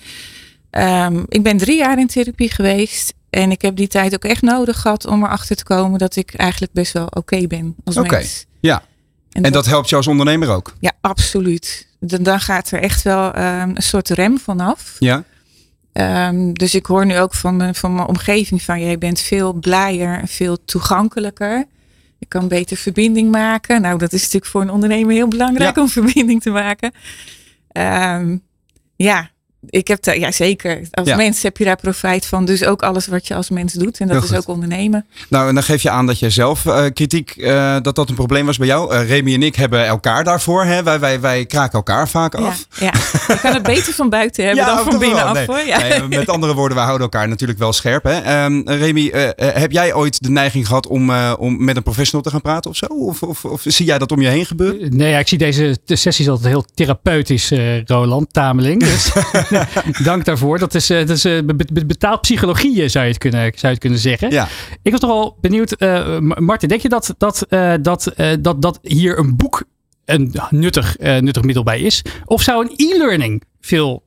[0.69, 4.41] Ehm, ik ben drie jaar in therapie geweest en ik heb die tijd ook echt
[4.41, 8.09] nodig gehad om erachter te komen dat ik eigenlijk best wel oké ben als Oké,
[8.15, 8.45] mens.
[8.59, 8.83] ja.
[9.31, 10.73] En dat helpt jou als ondernemer ook?
[10.79, 11.87] Ja, absoluut.
[11.99, 14.95] Dan, dan gaat er echt wel ehm, een soort rem vanaf.
[14.99, 15.23] Ja.
[15.93, 19.53] Ehm, dus ik hoor nu ook van, mijn- van mijn omgeving van jij bent veel
[19.53, 21.65] blijer en veel toegankelijker.
[22.17, 23.81] Je kan beter verbinding maken.
[23.81, 25.81] Nou, dat is natuurlijk voor een ondernemer heel belangrijk Ja.
[25.81, 26.91] om verbinding te maken.
[27.71, 28.37] Ehm,
[28.95, 29.29] ja,
[29.69, 30.81] ik heb daar, ja zeker.
[30.91, 31.15] Als Ja.
[31.15, 32.45] mens heb je daar profijt van.
[32.45, 33.99] Dus ook alles wat je als mens doet.
[33.99, 34.37] En dat Heel is goed.
[34.37, 35.05] ook ondernemen.
[35.29, 38.15] Nou, en dan geef je aan dat jij zelf eh, kritiek, eh, dat dat een
[38.15, 38.93] probleem was bij jou.
[38.95, 40.63] Eh Remy en ik hebben elkaar daarvoor.
[40.63, 40.83] Hè?
[40.83, 42.65] Wij, wij, wij kraken elkaar vaak Ja, af.
[42.79, 42.91] ja,
[43.27, 44.99] je kan het beter van buiten hebben dan van wel.
[44.99, 45.45] binnenaf Nee.
[45.45, 45.59] hoor.
[45.65, 45.77] Ja.
[45.77, 48.03] Nee, met andere woorden, wij houden elkaar natuurlijk wel scherp.
[48.03, 48.19] Hè?
[48.19, 52.29] Ehm, Remy, heb jij ooit de neiging gehad om, eh, om met een professional te
[52.29, 52.85] gaan praten of zo?
[52.85, 54.97] Of, of, of zie jij dat om je heen gebeuren?
[54.97, 58.79] Nee, ja, ik zie deze de sessies altijd heel therapeutisch, eh, Roland Tameling.
[58.83, 59.11] Dus
[60.03, 60.59] dank daarvoor.
[60.59, 63.39] Dat is, eh, dat is eh, be- be- betaald psychologie, eh, zou je het kunnen,
[63.41, 64.31] zou je het kunnen zeggen.
[64.31, 64.47] Ja.
[64.81, 67.45] Ik was toch wel benieuwd, eh, M- Martin, denk je dat, dat,
[67.81, 69.63] dat, eh, dat, dat hier een boek
[70.05, 72.01] een nuttig, eh, nuttig middel bij is?
[72.25, 74.03] Of zou een e-learning veel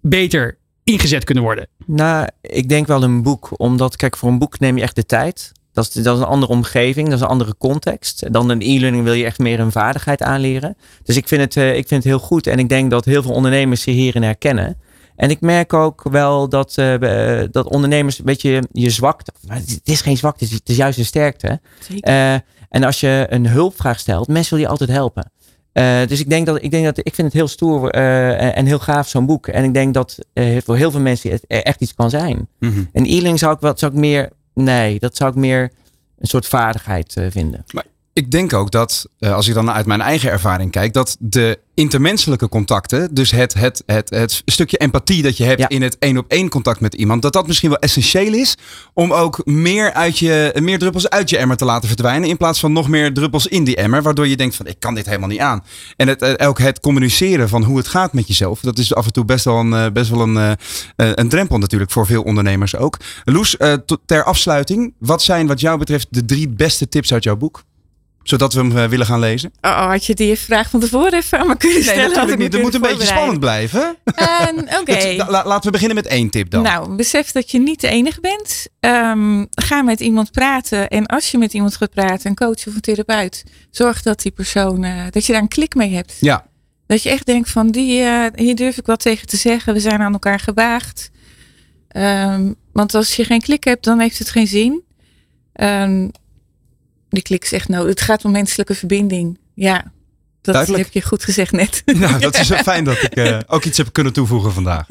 [0.00, 1.68] beter ingezet kunnen worden?
[1.86, 3.48] Nou, ik denk wel een boek.
[3.60, 5.52] Omdat, kijk, voor een boek neem je echt de tijd.
[5.84, 8.32] Dat is, dat is een andere omgeving, dat is een andere context.
[8.32, 10.76] Dan een e-learning wil je echt meer een vaardigheid aanleren.
[11.02, 12.46] Dus ik vind, het, eh, ik vind het heel goed.
[12.46, 14.76] En ik denk dat heel veel ondernemers zich hierin herkennen.
[15.16, 19.32] En ik merk ook wel dat, eh, eh, dat ondernemers een beetje je zwakte.
[19.46, 21.60] Maar het is geen zwakte, het is, juist een sterkte.
[21.88, 22.08] Zeker.
[22.08, 22.34] Eh,
[22.68, 25.30] en als je een hulpvraag stelt, mensen willen je altijd helpen.
[25.72, 28.66] Eh, dus ik denk dat ik denk dat ik vind het heel stoer eh, en-
[28.66, 29.46] heel gaaf zo'n boek.
[29.46, 32.48] En ik denk dat eh, voor heel veel mensen het echt iets kan zijn.
[32.58, 32.82] Mhm.
[32.92, 34.30] En e-learning zou ik wat zou ik meer.
[34.64, 35.72] Nee, dat zou ik meer
[36.18, 37.64] een soort vaardigheid eh, vinden.
[38.18, 41.58] Ik denk ook dat, eh, als ik dan uit mijn eigen ervaring kijk, dat de
[41.74, 45.68] intermenselijke contacten, dus het, het, het, het stukje empathie dat je hebt Ja.
[45.68, 48.56] in het één op één contact met iemand, dat dat misschien wel essentieel is
[48.94, 52.60] om ook meer, uit je, meer druppels uit je emmer te laten verdwijnen, in plaats
[52.60, 55.28] van nog meer druppels in die emmer, waardoor je denkt van ik kan dit helemaal
[55.28, 55.64] niet aan.
[55.96, 59.06] En het, eh, ook het communiceren van hoe het gaat met jezelf, dat is af
[59.06, 60.56] en toe best wel een, eh, best wel een,
[60.96, 62.96] een drempel natuurlijk voor veel ondernemers ook.
[63.24, 63.56] Loes,
[64.06, 67.66] ter afsluiting, wat zijn wat jou betreft de drie beste tips uit jouw boek?
[68.28, 69.52] Zodat we hem eh, willen gaan lezen?
[69.60, 72.02] Oh, had je die vraag van tevoren even aan me kunnen Nee, stellen?
[72.02, 72.52] had natuurlijk niet.
[72.52, 73.96] Het moet een beetje spannend blijven.
[74.14, 75.14] En, Oké.
[75.28, 76.62] La- laten we beginnen met één tip dan.
[76.62, 78.66] Nou, besef dat je niet de enige bent.
[78.80, 80.88] Ehm, ga met iemand praten.
[80.88, 84.32] En als je met iemand gaat praten, een coach of een therapeut, zorg dat die
[84.32, 86.16] persoon, eh, dat je daar een klik mee hebt.
[86.20, 86.46] Ja,
[86.86, 89.74] Dat je echt denkt van, die, eh, hier durf ik wat tegen te zeggen.
[89.74, 91.10] We zijn aan elkaar gewaagd.
[91.88, 94.82] Ehm, want als je geen klik hebt, dan heeft het geen zin.
[95.52, 96.08] Ehm,
[97.10, 97.88] die klik is echt nodig.
[97.88, 99.38] Het gaat om menselijke verbinding.
[99.54, 99.92] Ja,
[100.40, 100.84] dat Duidelijk.
[100.84, 101.82] heb je goed gezegd net.
[101.98, 104.86] nou, dat is zo fijn dat ik eh, ook iets heb kunnen toevoegen vandaag.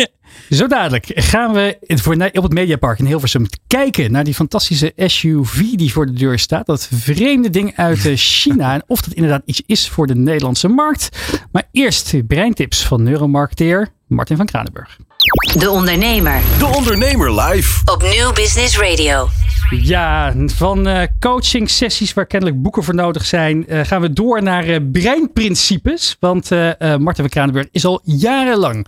[0.49, 5.59] Zo dadelijk gaan we voor, op het Mediapark in Hilversum kijken naar die fantastische SUV
[5.59, 6.65] die voor de deur staat.
[6.65, 8.73] Dat vreemde ding uit eh, China.
[8.73, 11.09] En of dat inderdaad iets is voor de Nederlandse markt.
[11.51, 14.97] Maar eerst breintips van neuromarketeer Martin van Kranenburg.
[15.27, 17.81] De Ondernemer De Ondernemer live.
[17.85, 19.27] op Nieuw Business Radio.
[19.69, 24.43] Ja, van eh coaching sessies waar kennelijk boeken voor nodig zijn, eh, gaan we door
[24.43, 26.17] naar eh, breinprincipes.
[26.19, 28.87] Want eh, eh, Martin van Kranenburg is al jarenlang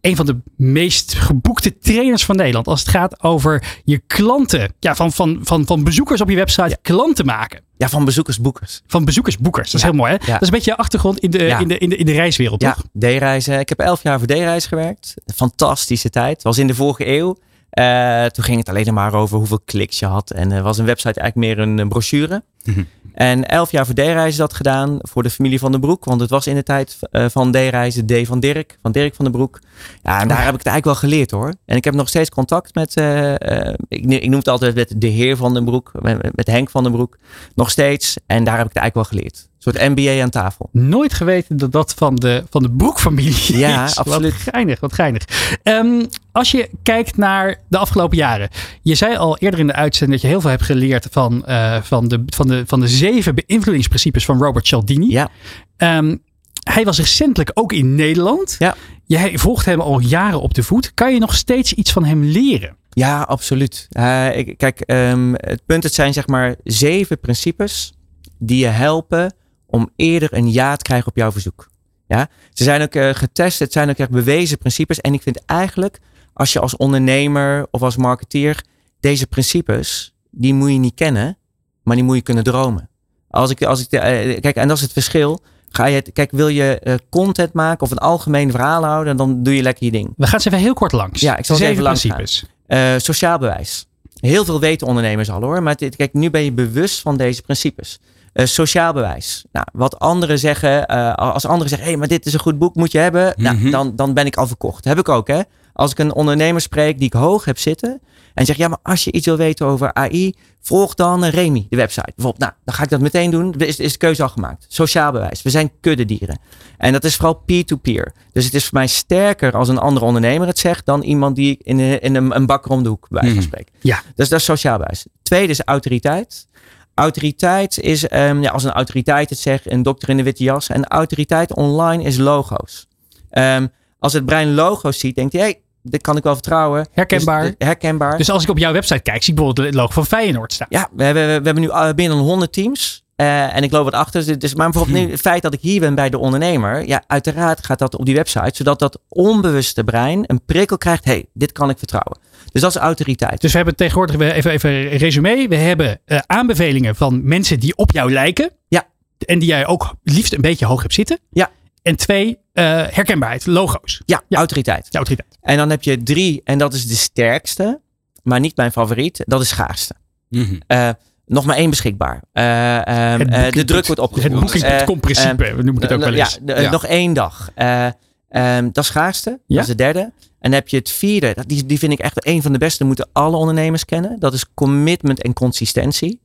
[0.00, 2.66] een van de meest geboekte trainers van Nederland.
[2.66, 6.78] Als het gaat over je klanten, ja, van, van, van, van bezoekers op je website
[6.82, 7.60] klanten maken.
[7.76, 8.82] Ja, van bezoekers, boekers.
[8.86, 9.66] Van bezoekers, boekers.
[9.70, 10.18] Dat is Ja, heel mooi, hè?
[10.26, 10.32] ja.
[10.32, 11.58] Dat is een beetje je achtergrond in de, Ja.
[11.58, 12.84] in de, in de, in de reiswereld, Ja, toch?
[12.98, 13.58] D-reizen.
[13.58, 15.14] Ik heb elf jaar voor D-reis gewerkt.
[15.34, 16.42] Fantastische tijd.
[16.42, 17.36] Was in de vorige eeuw.
[17.70, 20.30] Eh, toen ging het alleen maar over hoeveel kliks je had.
[20.30, 22.42] En eh, was een website eigenlijk meer een, brochure.
[22.64, 22.82] Mhm.
[23.14, 24.98] En elf jaar voor D-reizen dat gedaan.
[25.00, 26.04] Voor de familie van den Broek.
[26.04, 28.78] Want het was in de tijd eh, van D-reizen D van Dirk.
[28.82, 29.60] Van Dirk van den Broek.
[30.02, 31.54] Ja, en daar heb ik het eigenlijk wel geleerd hoor.
[31.64, 34.94] En ik heb nog steeds contact met, eh, eh, ik, ik noem het altijd met
[34.96, 35.90] de heer van den Broek.
[36.00, 37.16] Met, met Henk van den Broek.
[37.54, 38.16] Nog steeds.
[38.26, 39.48] En daar heb ik het eigenlijk wel geleerd.
[39.60, 40.68] Een soort MBA aan tafel.
[40.72, 43.96] Nooit geweten dat dat van de, van de broekfamilie Ja, is.
[43.96, 44.32] absoluut.
[44.44, 45.24] Wat geinig, wat geinig.
[45.62, 48.48] Ehm, als je kijkt naar de afgelopen jaren.
[48.82, 51.82] Je zei al eerder in de uitzending dat je heel veel hebt geleerd van, eh,
[51.82, 55.10] van, de, van, de, van de zeven beïnvloedingsprincipes van Robert Cialdini.
[55.10, 55.28] Ja.
[55.76, 56.16] Ehm,
[56.62, 58.56] hij was recentelijk ook in Nederland.
[58.58, 58.76] Ja.
[59.04, 60.94] Jij volgt hem al jaren op de voet.
[60.94, 62.76] Kan je nog steeds iets van hem leren?
[62.90, 63.86] Ja, absoluut.
[63.90, 67.92] Eh, ik, kijk, ehm, het punt, het zijn zeg maar zeven principes
[68.38, 69.34] die je helpen
[69.66, 71.70] om eerder een ja te krijgen op jouw verzoek.
[72.06, 72.28] Ja?
[72.52, 75.00] Ze zijn ook eh, getest, het zijn ook echt bewezen principes.
[75.00, 75.98] En ik vind eigenlijk,
[76.40, 78.64] als je als ondernemer of als marketeer
[79.00, 81.38] deze principes, die moet je niet kennen,
[81.82, 82.88] maar die moet je kunnen dromen.
[83.30, 85.40] Als ik, als ik, eh, kijk, en dat is het verschil.
[85.68, 89.56] Ga je, kijk, wil je eh, content maken of een algemeen verhaal houden, dan doe
[89.56, 90.12] je lekker je ding.
[90.16, 91.20] We gaan ze even heel kort langs.
[91.20, 92.14] Ja, ik zal Zeven even langs gaan.
[92.14, 92.50] principes.
[92.66, 93.86] Eh, sociaal bewijs.
[94.14, 95.62] Heel veel weten ondernemers al hoor.
[95.62, 97.98] Maar dit, kijk, nu ben je bewust van deze principes.
[98.32, 99.44] Eh, sociaal bewijs.
[99.52, 102.58] Nou, wat anderen zeggen, eh, als anderen zeggen, hé, hey, maar dit is een goed
[102.58, 103.34] boek, moet je hebben.
[103.36, 103.42] Mhm.
[103.42, 104.84] Nou, dan, dan ben ik al verkocht.
[104.84, 105.40] Heb ik ook, hè.
[105.80, 108.00] Als ik een ondernemer spreek die ik hoog heb zitten.
[108.34, 111.76] En zeg, ja, maar als je iets wil weten over AI, volg dan Remy, de
[111.76, 112.12] website.
[112.16, 113.54] Bijvoorbeeld, nou, dan ga ik dat meteen doen.
[113.58, 114.64] Is, is de keuze al gemaakt.
[114.68, 115.42] Sociaal bewijs.
[115.42, 116.38] We zijn kuddedieren.
[116.78, 118.12] En dat is vooral peer-to-peer.
[118.32, 121.58] Dus het is voor mij sterker als een andere ondernemer het zegt dan iemand die
[121.62, 123.72] in, een- in een, een bakker om de hoek bij spreken.
[123.80, 124.02] Ja.
[124.14, 125.06] Dus dat is sociaal bewijs.
[125.22, 126.48] Tweede is autoriteit.
[126.94, 130.68] Autoriteit is, ehm, ja, als een autoriteit het zegt, een dokter in de witte jas.
[130.68, 132.86] En autoriteit online is logo's.
[133.30, 133.66] Ehm,
[133.98, 136.86] als het brein logo's ziet, denkt hij, hey, dit kan ik wel vertrouwen.
[136.92, 137.42] Herkenbaar.
[137.42, 138.18] Dus, eh, herkenbaar.
[138.18, 140.66] Dus als ik op jouw website kijk, zie ik bijvoorbeeld het logo van Feyenoord staan.
[140.70, 143.04] Ja, we hebben, we hebben nu uh, binnen 100 teams.
[143.16, 144.38] Eh, en ik loop wat achter.
[144.38, 146.86] Dus, maar bijvoorbeeld nu het feit dat ik hier ben bij de ondernemer.
[146.86, 148.50] Ja, uiteraard gaat dat op die website.
[148.54, 151.04] Zodat dat onbewuste brein een prikkel krijgt.
[151.04, 152.18] hey, dit kan ik vertrouwen.
[152.52, 153.40] Dus dat is autoriteit.
[153.40, 155.48] Dus we hebben tegenwoordig, we- even, even een resume.
[155.48, 158.50] We hebben eh, aanbevelingen van mensen die op jou lijken.
[158.68, 158.86] Ja.
[159.26, 161.18] En die jij ook liefst een beetje hoog hebt zitten.
[161.30, 161.50] Ja.
[161.82, 164.02] En twee, eh, herkenbaarheid, logo's.
[164.06, 164.38] ja, Ja.
[164.38, 164.86] autoriteit.
[164.92, 165.38] De autoriteit.
[165.40, 166.40] En dan heb je drie.
[166.44, 167.80] En dat is de sterkste.
[168.22, 169.22] Maar niet mijn favoriet.
[169.26, 169.94] Dat is schaarste.
[170.28, 170.54] Mhm.
[170.66, 170.88] Eh,
[171.26, 172.22] nog maar één beschikbaar.
[172.32, 172.76] Eh,
[173.12, 174.32] ehm, eh, de druk wordt opgevoerd.
[174.32, 176.38] Het boekingpunt.com-principe, Eh, we noemen het ook wel ja, eens.
[176.46, 176.70] Ja.
[176.70, 177.50] nog één dag.
[177.54, 177.86] Eh,
[178.28, 178.92] ehm, dat is.
[178.94, 179.38] Ja.
[179.46, 180.00] Dat is de derde.
[180.00, 180.12] En
[180.50, 181.32] dan heb je het vierde.
[181.34, 182.84] dat- Die, die vind ik echt een van de beste.
[182.84, 184.18] moeten alle ondernemers kennen.
[184.18, 186.20] Dat is commitment en consistentie.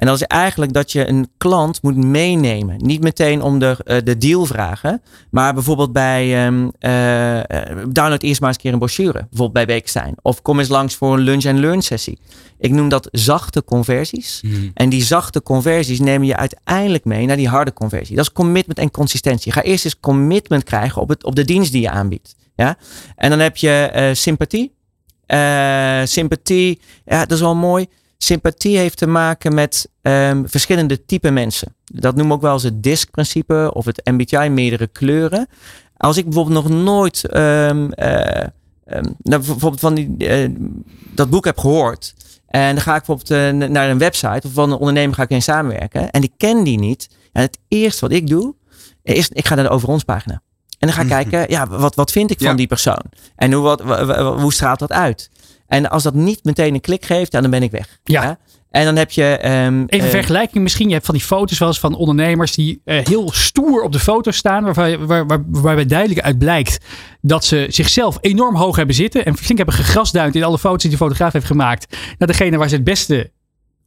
[0.00, 2.76] En dat is eigenlijk dat je een klant moet meenemen.
[2.76, 5.02] Niet meteen om de, eh, de deal vragen.
[5.30, 9.12] Maar bijvoorbeeld bij ehm, eh, download eerst maar eens een keer een brochure.
[9.12, 10.14] Bijvoorbeeld bij Beekstein.
[10.22, 12.18] Of kom eens langs voor een lunch en learn sessie.
[12.58, 14.42] Ik noem dat zachte conversies.
[14.74, 18.16] En die zachte conversies nemen je uiteindelijk mee naar die harde conversie.
[18.16, 19.52] Dat is commitment en consistentie.
[19.52, 22.36] Ga eerst eens commitment krijgen op, het, op de dienst die je aanbiedt.
[22.56, 22.76] Ja?
[23.16, 24.72] En dan heb je eh, sympathie.
[26.04, 27.86] Sympathie, ja, dat is wel mooi.
[28.24, 31.74] Sympathie heeft te maken met ehm, verschillende type mensen.
[31.84, 35.46] Dat noemen we ook wel eens het DISC-principe of het MBTI, meerdere kleuren.
[35.96, 38.40] Als ik bijvoorbeeld nog nooit ehm, eh,
[38.84, 40.50] ehm, nou, bijvoorbeeld van die, eh,
[41.14, 42.14] dat boek heb gehoord.
[42.46, 43.30] En dan ga ik bijvoorbeeld
[43.62, 46.10] eh, naar een website of van een ondernemer ga ik in samenwerken.
[46.10, 47.08] En ik ken die niet.
[47.32, 48.54] En het eerste wat ik doe,
[49.02, 50.42] is ik ga naar de over ons pagina.
[50.78, 53.02] En dan ga ik kijken, ja, wat, wat vind ik van die persoon?
[53.36, 55.30] En hoe, wat, wa- wa- hoe straalt dat uit?
[55.70, 57.98] En als dat niet meteen een klik geeft, dan ben ik weg.
[58.04, 58.38] Ja.
[58.70, 59.24] En dan heb je...
[59.24, 60.86] ehm, Even eh, vergelijking misschien.
[60.88, 63.98] Je hebt van die foto's wel eens van ondernemers die eh, heel stoer op de
[63.98, 64.64] foto staan.
[64.64, 66.84] Waarvan, waar, waar, waarbij duidelijk uit blijkt
[67.20, 69.24] dat ze zichzelf enorm hoog hebben zitten.
[69.24, 71.96] En flink hebben gegrasduind in alle foto's die de fotograaf heeft gemaakt.
[72.18, 73.30] Naar degene waar ze het beste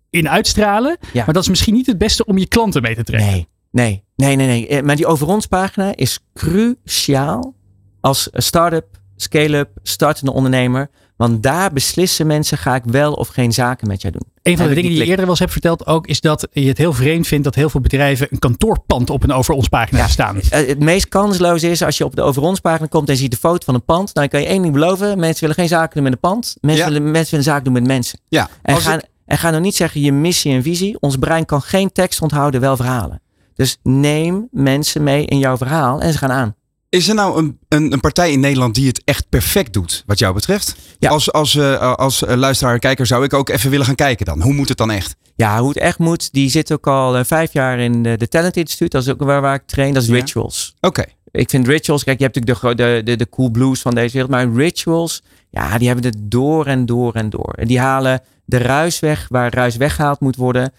[0.10, 0.98] in uitstralen.
[1.14, 1.24] Ja.
[1.26, 3.30] Maar dat is misschien niet het beste om je klanten mee te trekken.
[3.30, 4.68] Nee, nee, nee, nee, nee.
[4.68, 7.54] Eh, Maar die over ons pagina is cruciaal
[8.02, 10.90] als start-up, scale-up, startende ondernemer.
[11.30, 14.24] Want daar beslissen mensen, ga ik wel of geen zaken met jou doen.
[14.42, 16.68] Een van de dingen die je eerder wel eens hebt verteld ook, is dat je
[16.68, 20.00] het heel vreemd vindt dat heel veel bedrijven een kantoorpand op een over ons pagina
[20.00, 20.08] Ja.
[20.08, 20.40] staan.
[20.50, 23.32] Eh, Het meest kansloze is als je op de over ons pagina komt en ziet
[23.32, 24.14] de foto van een pand.
[24.14, 25.20] Dan kan je één ding beloven.
[25.20, 26.56] Mensen willen geen zaken doen met een pand.
[26.62, 26.92] Mensen, Ja.
[26.92, 28.20] willen, mensen willen zaken doen met mensen.
[28.28, 30.98] Ja, En als ga, ik- en ga nou niet zeggen je missie en visie.
[31.00, 33.22] Ons brein kan geen tekst onthouden, wel verhalen.
[33.56, 36.56] Dus neem mensen mee in jouw verhaal en ze gaan aan.
[36.94, 40.20] Is er nou een, een, een partij in Nederland die het echt perfect doet, wat
[40.20, 40.76] jou betreft?
[41.00, 41.10] Ja.
[41.10, 44.26] Als, als, eh, als eh, luisteraar en kijker zou ik ook even willen gaan kijken
[44.26, 44.42] dan.
[44.42, 45.16] Hoe moet het dan echt?
[45.36, 46.34] Ja, hoe het echt moet.
[46.34, 48.92] Die zit ook al eh, vijf jaar in de, de Talent Instituut.
[48.92, 49.94] Dat is ook waar, waar ik train.
[49.94, 50.16] Dat is Ja.
[50.16, 50.76] Rituals.
[50.82, 51.04] Oké.
[51.32, 54.14] Ik vind rituals, kijk, je hebt natuurlijk de, de, de, de cool blues van deze
[54.14, 54.32] wereld.
[54.32, 57.54] Maar rituals, ja, die hebben het door en door en door.
[57.54, 60.74] En die halen de ruis weg waar ruis weggehaald moet worden.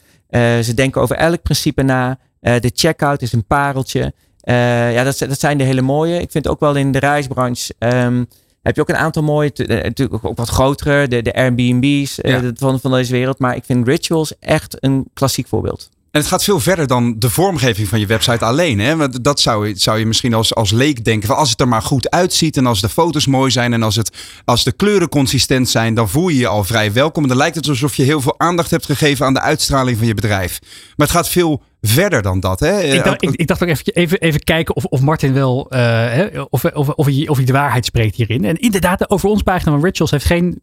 [0.63, 2.19] Ze denken over elk principe na.
[2.41, 4.15] De checkout is een pareltje.
[4.45, 6.21] Eh, ja, dat, dat zijn de hele mooie.
[6.21, 7.75] Ik vind ook wel in de reisbranche.
[7.79, 8.25] ehm,
[8.63, 12.31] heb je ook een aantal mooie, eh, natuurlijk ook wat grotere, de, de Airbnb's eh,
[12.43, 12.51] Ja.
[12.55, 13.39] van, van deze wereld.
[13.39, 15.91] Maar ik vind Rituals echt een klassiek voorbeeld.
[16.15, 18.79] En het gaat veel verder dan de vormgeving van je website alleen.
[18.79, 18.97] Hè?
[18.97, 21.29] Want dat zou je, zou je misschien als, als leek denken.
[21.29, 23.97] Van als het er maar goed uitziet en als de foto's mooi zijn en als,
[23.97, 27.23] het, als de kleuren consistent zijn, dan voel je je al vrij welkom.
[27.23, 30.07] En dan lijkt het alsof je heel veel aandacht hebt gegeven aan de uitstraling van
[30.07, 30.59] je bedrijf.
[30.97, 32.61] Maar het gaat veel verder dan dat.
[32.61, 32.81] Hè?
[32.83, 35.71] Ik Eh, dacht, ik, ik dacht ook even, even, even kijken of, of Martin wel,
[35.71, 38.45] eh, of, of, of, hij, of hij de waarheid spreekt hierin.
[38.45, 40.61] En inderdaad, de over ons pagina van Rituals heeft geen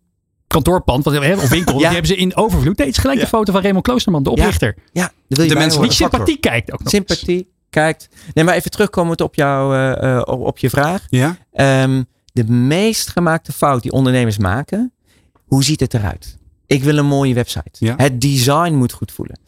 [0.52, 1.78] kantoorpand want, hè, of winkel.
[1.78, 2.78] Die hebben ze in overvloed.
[2.78, 4.76] Nee, het is gelijk de foto van Raymond Kloosterman, de oprichter.
[4.94, 5.82] Ja, wil je De mensen.
[5.82, 6.90] Die sympathie kijkt ook nog.
[6.90, 8.10] Sympathie, kijkt.
[8.34, 11.06] Nee, maar even terugkomend op, jou, eh, eh, op, je vraag.
[11.10, 11.38] ja?
[11.52, 14.94] Ehm, de meest gemaakte fout die ondernemers maken,
[15.46, 16.38] hoe ziet het eruit?
[16.68, 17.72] Ik wil een mooie website.
[17.72, 17.94] Ja.
[17.98, 19.40] Het design moet goed voelen.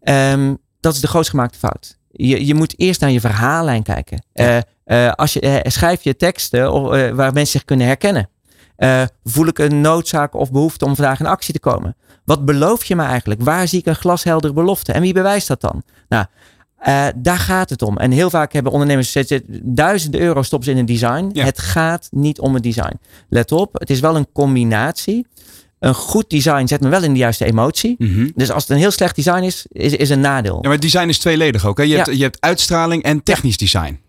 [0.00, 1.98] Ehm, dat is de grootst gemaakte fout.
[2.10, 4.24] Je, je moet eerst naar je verhaallijn kijken.
[4.32, 6.72] Eh, als je, schrijf je teksten
[7.16, 8.28] waar mensen zich kunnen herkennen.
[8.82, 11.96] Eh, voel ik een noodzaak of behoefte om vandaag in actie te komen?
[12.24, 13.42] Wat beloof je me eigenlijk?
[13.42, 14.92] Waar zie ik een glasheldere belofte?
[14.92, 15.82] En wie bewijst dat dan?
[16.08, 16.24] Nou,
[16.78, 17.96] eh, daar gaat het om.
[17.96, 21.30] En heel vaak hebben ondernemers zetten duizenden euro stoppen ze in een design.
[21.32, 21.44] Ja.
[21.44, 22.98] Het gaat niet om het design.
[23.28, 25.26] Let op, het is wel een combinatie.
[25.78, 27.94] Een goed design zet me wel in de juiste emotie.
[27.98, 28.28] Mhm.
[28.34, 30.58] Dus als het een heel slecht design is, is, is een nadeel.
[30.62, 31.76] Ja, maar design is tweeledig ook.
[31.76, 31.82] Hè?
[31.82, 31.96] Je, Ja.
[31.96, 34.00] hebt, je hebt uitstraling en technisch design.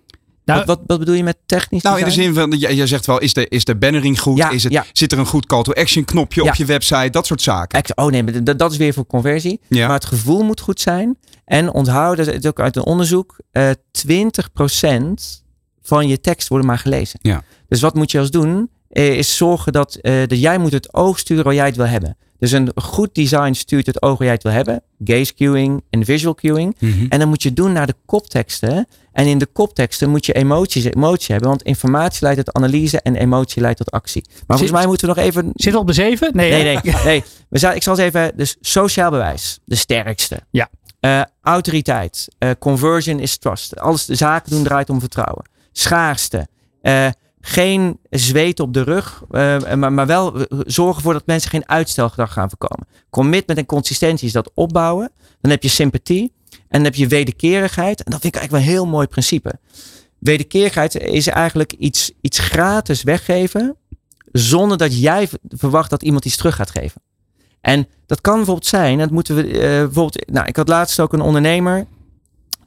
[0.45, 2.87] Nou, wat, wat, wat bedoel je met technisch Nou, in de zin van, je, je
[2.87, 4.37] zegt wel, is de, is de bannering goed?
[4.37, 4.85] Ja, is het, ja.
[4.91, 6.49] Zit er een goed call to action knopje Ja.
[6.49, 7.09] op je website?
[7.09, 7.79] Dat soort zaken.
[7.79, 9.59] Ex- Oh nee, maar dat, dat is weer voor conversie.
[9.67, 9.85] Ja.
[9.87, 11.17] Maar het gevoel moet goed zijn.
[11.45, 13.69] En onthoud, dat is ook uit een onderzoek, eh
[14.07, 15.43] 20%
[15.81, 17.19] van je tekst worden maar gelezen.
[17.21, 17.43] Ja.
[17.67, 18.69] Dus wat moet je als doen?
[18.89, 21.87] Eh, is zorgen dat, eh, dat jij moet het oog sturen waar jij het wil
[21.87, 22.17] hebben.
[22.43, 24.83] Dus een goed design stuurt het oog waar jij het wil hebben.
[25.03, 26.75] Gaze queuing en visual queuing.
[26.79, 27.05] Mhm.
[27.09, 28.87] En dan moet je doen naar de kopteksten.
[29.11, 31.49] En in de kopteksten moet je emoties, emotie hebben.
[31.49, 34.23] Want informatie leidt tot analyse en emotie leidt tot actie.
[34.27, 35.51] Maar volgens mij moeten we nog even...
[35.53, 36.31] Zit op de zeven?
[36.33, 37.23] Nee, Nee, nee, nee.
[37.49, 38.31] We zou, ik zal eens even.
[38.35, 40.39] Dus sociaal bewijs, de sterkste.
[40.51, 40.69] Ja.
[40.99, 43.79] Eh, autoriteit, eh, conversion is trust.
[43.79, 45.45] Alles de zaken doen draait om vertrouwen.
[45.71, 46.47] Schaarste,
[46.81, 47.07] eh,
[47.45, 51.69] geen zweet op de rug, eh, maar, maar wel eh, zorgen ervoor dat mensen geen
[51.69, 52.87] uitstelgedrag gaan voorkomen.
[53.09, 55.11] Commitment en consistentie is dat opbouwen.
[55.41, 58.03] Dan heb je sympathie en dan heb je wederkerigheid.
[58.03, 59.59] En dat vind ik eigenlijk wel een heel mooi principe.
[60.19, 63.75] Wederkerigheid is eigenlijk iets, iets gratis weggeven
[64.31, 67.01] zonder dat jij verwacht dat iemand iets terug gaat geven.
[67.61, 71.13] En dat kan bijvoorbeeld zijn, dat moeten we uh, bijvoorbeeld, nou, ik had laatst ook
[71.13, 71.85] een ondernemer,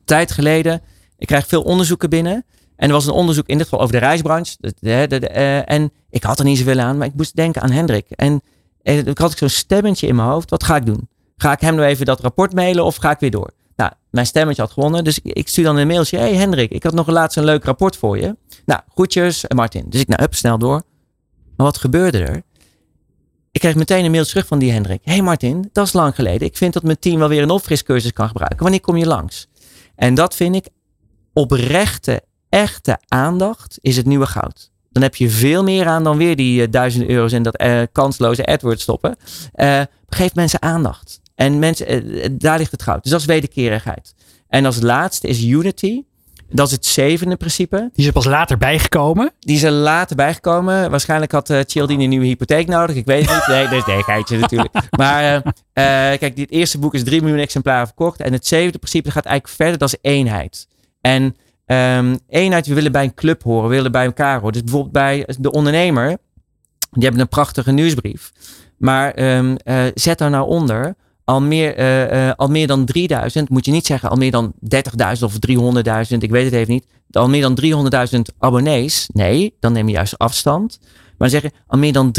[0.04, 0.82] tijd geleden,
[1.18, 2.44] ik krijg veel onderzoeken binnen.
[2.76, 4.56] En er was een onderzoek in dit geval over de reisbranche.
[4.80, 8.06] Uh, en ik had er niet zoveel aan, maar ik moest denken aan Hendrik.
[8.10, 8.40] En,
[8.82, 10.50] en ik had zo'n stemmetje in mijn hoofd.
[10.50, 11.08] Wat ga ik doen?
[11.36, 13.50] Ga ik hem nou even dat rapport mailen of ga ik weer door?
[13.76, 15.04] Nou, mijn stemmetje had gewonnen.
[15.04, 16.18] Dus ik, ik stuur dan een mailtje.
[16.18, 18.36] hey Hendrik, ik had nog laatst een leuk rapport voor je.
[18.64, 19.84] Nou, groetjes Martin.
[19.88, 20.82] Dus ik nou, hup, snel door.
[21.56, 22.42] Maar wat gebeurde er?
[23.50, 25.00] Ik kreeg meteen een mail terug van die Hendrik.
[25.04, 26.46] hey Martin, dat is lang geleden.
[26.46, 28.62] Ik vind dat mijn team wel weer een opfriscursus kan gebruiken.
[28.62, 29.48] Wanneer kom je langs?
[29.94, 30.68] En dat vind ik
[31.32, 32.22] oprechte,
[32.56, 34.70] echte aandacht is het nieuwe goud.
[34.90, 37.82] Dan heb je veel meer aan dan weer die uh, duizend euro's en dat uh,
[37.92, 39.16] kansloze AdWords stoppen.
[39.54, 41.20] Uh, geef mensen aandacht.
[41.34, 43.02] En mensen, daar ligt het goud.
[43.02, 44.14] Dus dat is wederkerigheid.
[44.48, 46.02] En als laatste is unity.
[46.48, 47.76] Dat is het zevende principe.
[47.76, 49.32] Die is er pas later bijgekomen.
[49.40, 50.90] Die is er later bijgekomen.
[50.90, 52.96] Waarschijnlijk had uh, Cialdini een nieuwe hypotheek nodig.
[52.96, 53.46] Ik weet het niet.
[53.46, 54.74] Nee, dat is nee, geitje natuurlijk.
[54.90, 55.42] Maar uh, uh,
[56.18, 58.20] kijk, dit eerste boek is 3 miljoen exemplaren verkocht.
[58.20, 59.78] En het zevende principe gaat eigenlijk verder.
[59.78, 60.66] Dat is eenheid.
[61.00, 63.68] En um, eenheid, we willen bij een club horen.
[63.68, 64.52] We willen bij elkaar horen.
[64.52, 66.18] Dus bijvoorbeeld bij de ondernemer.
[66.90, 68.32] Die hebben een prachtige nieuwsbrief.
[68.76, 69.56] Maar um,
[69.94, 70.94] zet daar nou onder
[71.26, 74.52] al meer, uh, uh, al meer dan 3000, moet je niet zeggen al meer dan
[74.74, 76.86] 30.000 of 300.000, ik weet het even niet.
[77.10, 77.58] Al meer dan
[78.14, 79.08] 300.000 abonnees.
[79.12, 80.78] Nee, dan neem je juist afstand.
[81.18, 82.14] Maar zeggen al meer dan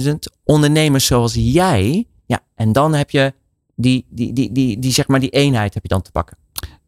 [0.00, 0.14] 300.000
[0.44, 2.06] ondernemers zoals jij.
[2.26, 3.32] Ja, en dan heb je
[3.74, 6.36] die, die, die, die, die, zeg maar die eenheid heb je dan te pakken.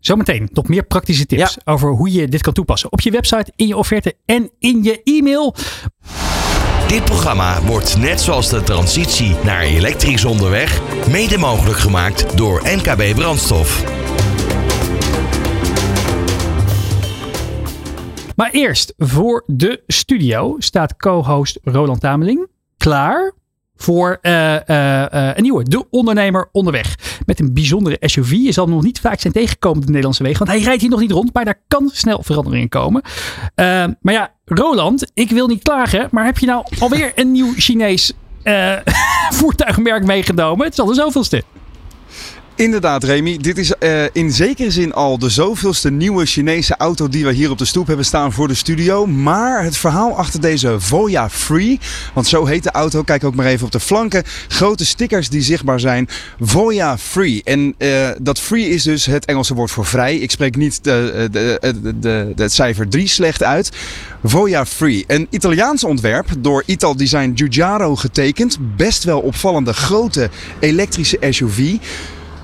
[0.02, 1.72] Zometeen nog meer praktische tips ja.
[1.72, 2.92] over hoe je dit kan toepassen.
[2.92, 5.54] Op je website, in je offerte en in je e-mail.
[6.88, 13.14] Dit programma wordt net zoals de transitie naar elektrisch onderweg mede mogelijk gemaakt door NKB
[13.14, 13.84] Brandstof.
[18.36, 23.32] Maar eerst voor de studio staat co-host Roland Tameling klaar
[23.76, 25.62] voor uh, uh, uh, een nieuwe.
[25.62, 26.94] De ondernemer onderweg.
[27.26, 28.30] Met een bijzondere SUV.
[28.30, 30.38] Je zal hem nog niet vaak zijn tegengekomen op de Nederlandse wegen.
[30.38, 31.34] Want hij rijdt hier nog niet rond.
[31.34, 33.02] Maar daar kan snel verandering in komen.
[34.00, 36.08] maar ja, Roland, ik wil niet klagen.
[36.10, 38.12] Maar heb je nou alweer een nieuw Chinees
[39.38, 40.64] voertuigmerk meegenomen?
[40.64, 41.42] Het is al de zoveelste.
[42.54, 43.36] Inderdaad, Remy.
[43.36, 47.50] Dit is uh, in zekere zin al de zoveelste nieuwe Chinese auto die we hier
[47.50, 49.06] op de stoep hebben staan voor de studio.
[49.06, 51.80] Maar het verhaal achter deze Voya Free,
[52.14, 54.22] want zo heet de auto, kijk ook maar even op de flanken.
[54.48, 56.08] Grote stickers die zichtbaar zijn.
[56.40, 57.40] Voya Free.
[57.44, 60.16] En uh, dat free is dus het Engelse woord voor vrij.
[60.16, 63.70] Ik spreek niet de, de, de, de, het cijfer 3 slecht uit.
[64.24, 65.04] Voya Free.
[65.06, 68.58] Een Italiaans ontwerp door Ital Design Giugiaro getekend.
[68.76, 71.76] Best wel opvallende grote elektrische SUV.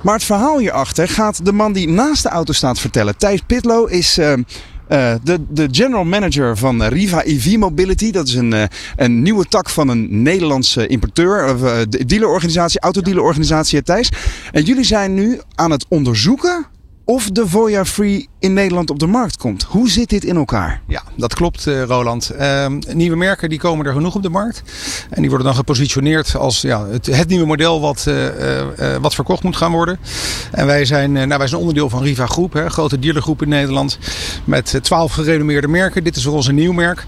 [0.08, 3.16] Maar het verhaal hierachter gaat de man die naast de auto staat vertellen.
[3.16, 8.10] Thijs Pitlo is uh, uh, de, de general manager van Riva EV Mobility.
[8.10, 14.10] Dat is een, een nieuwe tak van een Nederlandse importeur, of dealerorganisatie, autodealerorganisatie Thijs.
[14.52, 16.66] En jullie zijn nu aan het onderzoeken
[17.10, 19.62] of de Voya Free in Nederland op de markt komt.
[19.62, 20.82] Hoe zit dit in elkaar?
[20.88, 22.32] Ja, dat klopt uh, Roland.
[22.40, 24.62] Uh, nieuwe merken die komen er genoeg op de markt.
[25.10, 29.42] En die worden dan gepositioneerd als ja, het, het nieuwe model wat, uh, wat verkocht
[29.42, 29.98] moet gaan worden.
[30.52, 33.98] En wij zijn, nou, wij zijn onderdeel van Riva Groep, hè, grote dealergroep in Nederland.
[34.44, 36.04] Met twaalf gerenommeerde merken.
[36.04, 37.06] Dit is voor ons nieuw merk.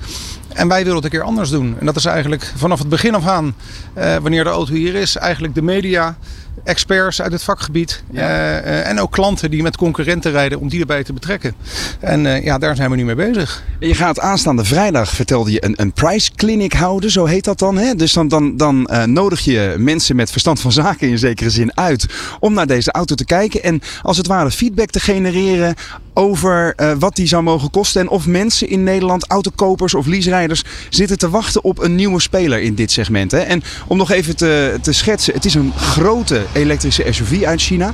[0.48, 1.76] En wij willen het een keer anders doen.
[1.78, 3.54] En dat is eigenlijk vanaf het begin af aan,
[3.94, 6.16] wanneer de auto hier is, eigenlijk de media
[6.64, 8.02] experts uit het vakgebied.
[8.10, 8.20] Ja.
[8.20, 11.54] Uh, en ook klanten die met concurrenten rijden om die erbij te betrekken.
[12.00, 13.62] En uh, ja, daar zijn we nu mee bezig.
[13.80, 17.10] Je gaat aanstaande vrijdag, vertelde je, een, een price clinic houden.
[17.10, 17.76] Zo heet dat dan.
[17.76, 17.94] Hè?
[17.94, 21.76] Dus dan, dan, dan uh, nodig je mensen met verstand van zaken in zekere zin
[21.76, 22.06] uit
[22.40, 23.62] om naar deze auto te kijken.
[23.62, 25.74] En als het ware feedback te genereren
[26.20, 28.00] over uh, wat die zou mogen kosten.
[28.00, 32.60] En of mensen in Nederland, autokopers of leaserijders, zitten te wachten op een nieuwe speler
[32.60, 33.30] in dit segment.
[33.30, 33.38] Hè?
[33.38, 37.92] En om nog even te, te schetsen, het is een grote elektrische SUV uit China.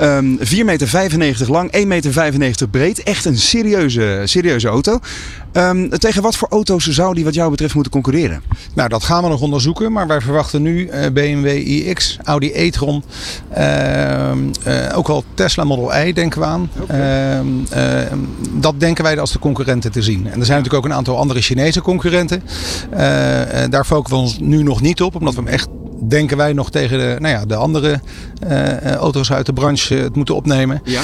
[0.00, 1.76] Um, 4,95 meter lang,
[2.32, 3.02] 1,95 meter breed.
[3.02, 5.00] Echt een serieuze, serieuze auto.
[5.56, 8.42] Um, tegen wat voor auto's zou die wat jou betreft moeten concurreren?
[8.74, 9.92] Nou, dat gaan we nog onderzoeken.
[9.92, 13.04] Maar wij verwachten nu uh, BMW iX, Audi e-tron.
[13.58, 14.34] Uh, uh,
[14.94, 16.70] ook wel Tesla Model I denken we aan.
[16.80, 18.08] Okay.
[18.52, 20.26] dat denken wij als de concurrenten te zien.
[20.26, 22.42] En er zijn natuurlijk ook een aantal andere Chinese concurrenten.
[23.70, 25.14] daar focussen we ons nu nog niet op.
[25.14, 25.68] Omdat we hem echt
[26.08, 28.00] denken wij nog tegen de, nou ja, de andere
[28.98, 30.80] auto's uit de branche het moeten opnemen.
[30.84, 31.00] Ja.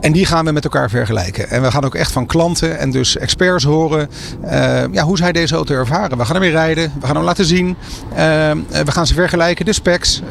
[0.00, 1.50] En die gaan we met elkaar vergelijken.
[1.50, 4.08] En we gaan ook echt van klanten en dus experts horen
[4.42, 6.18] eh, ja, hoe zij deze auto ervaren.
[6.18, 7.76] We gaan ermee rijden, we gaan hem laten zien.
[8.14, 8.50] Eh,
[8.84, 10.20] we gaan ze vergelijken, de specs,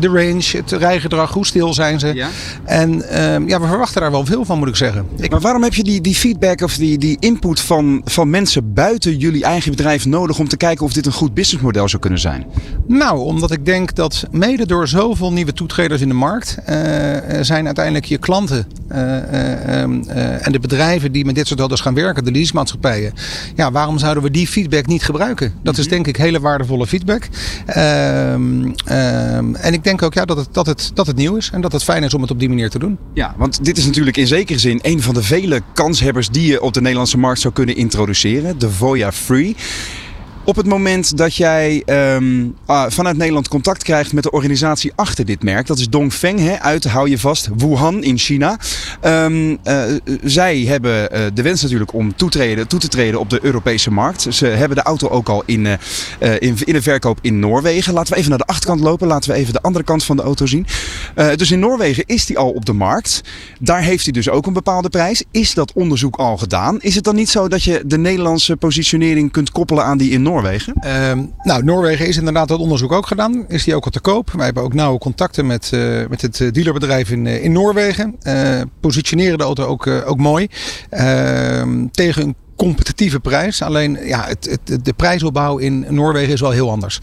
[0.00, 2.14] de range, het rijgedrag, hoe stil zijn ze.
[2.14, 2.28] Ja.
[2.64, 5.06] En eh, ja, we verwachten daar wel veel van, moet ik zeggen.
[5.16, 8.72] Ik, Maar waarom heb je die, die feedback of die, die input van, van mensen
[8.72, 12.20] buiten jullie eigen bedrijf nodig om te kijken of dit een goed businessmodel zou kunnen
[12.20, 12.46] zijn?
[12.86, 17.44] Nou, omdat ik denk dat mede door zoveel nieuwe toetreders in de markt eh, eh,
[17.44, 21.60] zijn uiteindelijk je klanten eh, eh, ehm, eh, en de bedrijven die met dit soort
[21.60, 23.12] auto's gaan werken, de leasemaatschappijen.
[23.56, 25.52] Ja, waarom zouden we die feedback niet gebruiken?
[25.62, 27.28] Dat is denk ik hele waardevolle feedback.
[27.66, 31.50] Ehm, ehm, en ik denk ook ja, dat, het, dat, het, dat het nieuw is
[31.52, 32.98] en dat het fijn is om het op die manier te doen.
[33.14, 36.62] Ja, want dit is natuurlijk in zekere zin een van de vele kanshebbers die je
[36.62, 38.58] op de Nederlandse markt zou kunnen introduceren.
[38.58, 39.56] De Voya Free.
[40.44, 45.24] Op het moment dat jij ehm, ah, vanuit Nederland contact krijgt met de organisatie achter
[45.24, 48.58] dit merk, dat is Dongfeng, hè, uit, hou je vast, Wuhan in China.
[49.00, 49.82] Ehm, eh,
[50.24, 54.26] zij hebben eh, de wens natuurlijk om toetreden, toe te treden op de Europese markt.
[54.30, 57.94] Ze hebben de auto ook al in, eh, in, in de verkoop in Noorwegen.
[57.94, 60.22] Laten we even naar de achterkant lopen, laten we even de andere kant van de
[60.22, 60.66] auto zien.
[61.36, 63.20] Dus in Noorwegen is die al op de markt.
[63.60, 65.24] Daar heeft hij dus ook een bepaalde prijs.
[65.30, 66.80] Is dat onderzoek al gedaan?
[66.80, 70.22] Is het dan niet zo dat je de Nederlandse positionering kunt koppelen aan die in
[70.22, 70.31] Noorwegen?
[70.80, 73.44] Ehm, nou, Noorwegen is inderdaad dat onderzoek ook gedaan.
[73.48, 74.30] Is die ook al te koop?
[74.30, 78.18] Wij hebben ook nauwe contacten met, eh, met het eh, dealerbedrijf in, eh, in Noorwegen.
[78.80, 80.48] Positioneren de auto ook, ook mooi.
[80.90, 83.62] Ehm, tegen een competitieve prijs.
[83.62, 87.00] Alleen ja, het, het, de prijsopbouw in Noorwegen is wel heel anders.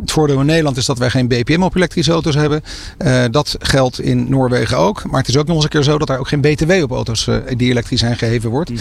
[0.00, 2.62] Het voordeel in Nederland is dat wij geen BPM op elektrische auto's hebben.
[2.98, 5.10] Eh, dat geldt in Noorwegen ook.
[5.10, 6.90] Maar het is ook nog eens een keer zo dat er ook geen BTW op
[6.90, 8.72] auto's eh, die elektrisch zijn geheven wordt.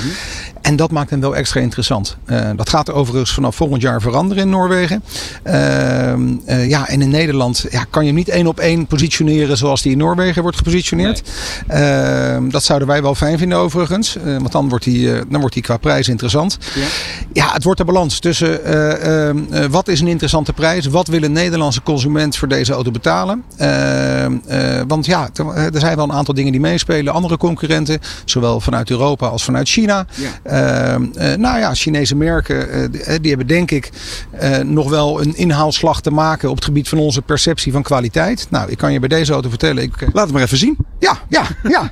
[0.62, 2.18] En dat maakt hem wel extra interessant.
[2.26, 5.04] Eh, dat gaat overigens vanaf volgend jaar veranderen in Noorwegen.
[5.44, 9.58] Ehm, eh, ja, en in Nederland ja, kan je hem niet één op één positioneren
[9.58, 11.22] zoals die in Noorwegen wordt gepositioneerd.
[11.68, 14.18] Ehm, dat zouden wij wel fijn vinden overigens.
[14.24, 16.20] Want dan wordt die, dan wordt die qua prijs interessant.
[16.76, 16.86] Ja.
[17.34, 21.08] Ja, het wordt de balans tussen eh, ehm, eh, wat is een interessante prijs, wat
[21.08, 23.44] wil een Nederlandse consument voor deze auto betalen.
[23.58, 25.30] Ehm, eh, want ja,
[25.74, 27.14] er zijn wel een aantal dingen die meespelen.
[27.14, 30.06] Andere concurrenten, zowel vanuit Europa als vanuit China.
[30.44, 33.90] Ehm, eh, nou ja, Chinese merken, die, die hebben denk ik
[34.66, 38.48] nog wel een inhaalslag te maken op het gebied van onze perceptie van kwaliteit.
[38.50, 39.84] Nou, ik kan je bij deze auto vertellen.
[39.84, 40.78] Ik, Laat het maar even zien.
[41.02, 41.92] Ja, ja, ja.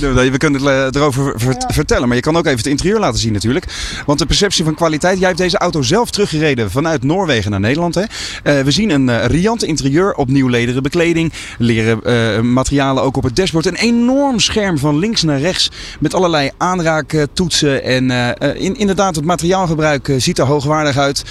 [0.30, 3.20] We kunnen het eh, erover ver- vertellen, maar je kan ook even het interieur laten
[3.20, 3.64] zien natuurlijk.
[4.06, 7.94] Want de perceptie van kwaliteit, jij hebt deze auto zelf teruggereden vanuit Noorwegen naar Nederland.
[7.94, 8.02] Hè?
[8.42, 13.36] Eh, we zien een eh, riant interieur, opnieuw lederen bekleding, leren materialen ook op het
[13.36, 13.66] dashboard.
[13.66, 15.70] Een enorm scherm van links naar rechts
[16.00, 17.82] met allerlei aanraaktoetsen.
[17.84, 18.10] En
[18.56, 21.24] in, inderdaad, het materiaalgebruik ziet er hoogwaardig uit.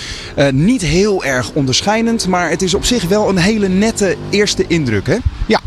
[0.52, 5.08] Niet heel erg onderscheidend, maar het is op zich wel een hele nette eerste indruk.
[5.08, 5.18] Hè?
[5.46, 5.60] Ja,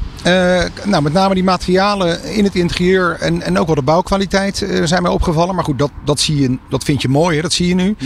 [0.84, 4.84] nou, met name die materialen in het interieur en, en ook wel de bouwkwaliteit eh,
[4.84, 5.54] zijn mij opgevallen.
[5.54, 7.42] Maar goed, dat, dat, zie je, dat vind je mooi, hè?
[7.42, 7.96] dat zie je nu.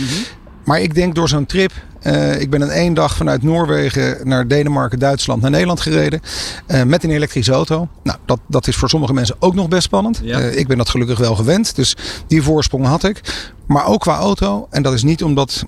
[0.65, 1.71] Maar ik denk door zo'n trip.
[2.01, 6.21] Eh, ik ben in één dag vanuit Noorwegen naar Denemarken, Duitsland, naar Nederland gereden.
[6.65, 7.87] eh, met een elektrische auto.
[8.03, 10.21] Nou, dat, dat is voor sommige mensen ook nog best spannend.
[10.23, 10.39] Ja.
[10.39, 11.75] Eh, ik ben dat gelukkig wel gewend.
[11.75, 11.95] Dus
[12.27, 13.21] die voorsprong had ik.
[13.67, 14.67] Maar ook qua auto.
[14.69, 15.65] En dat is niet omdat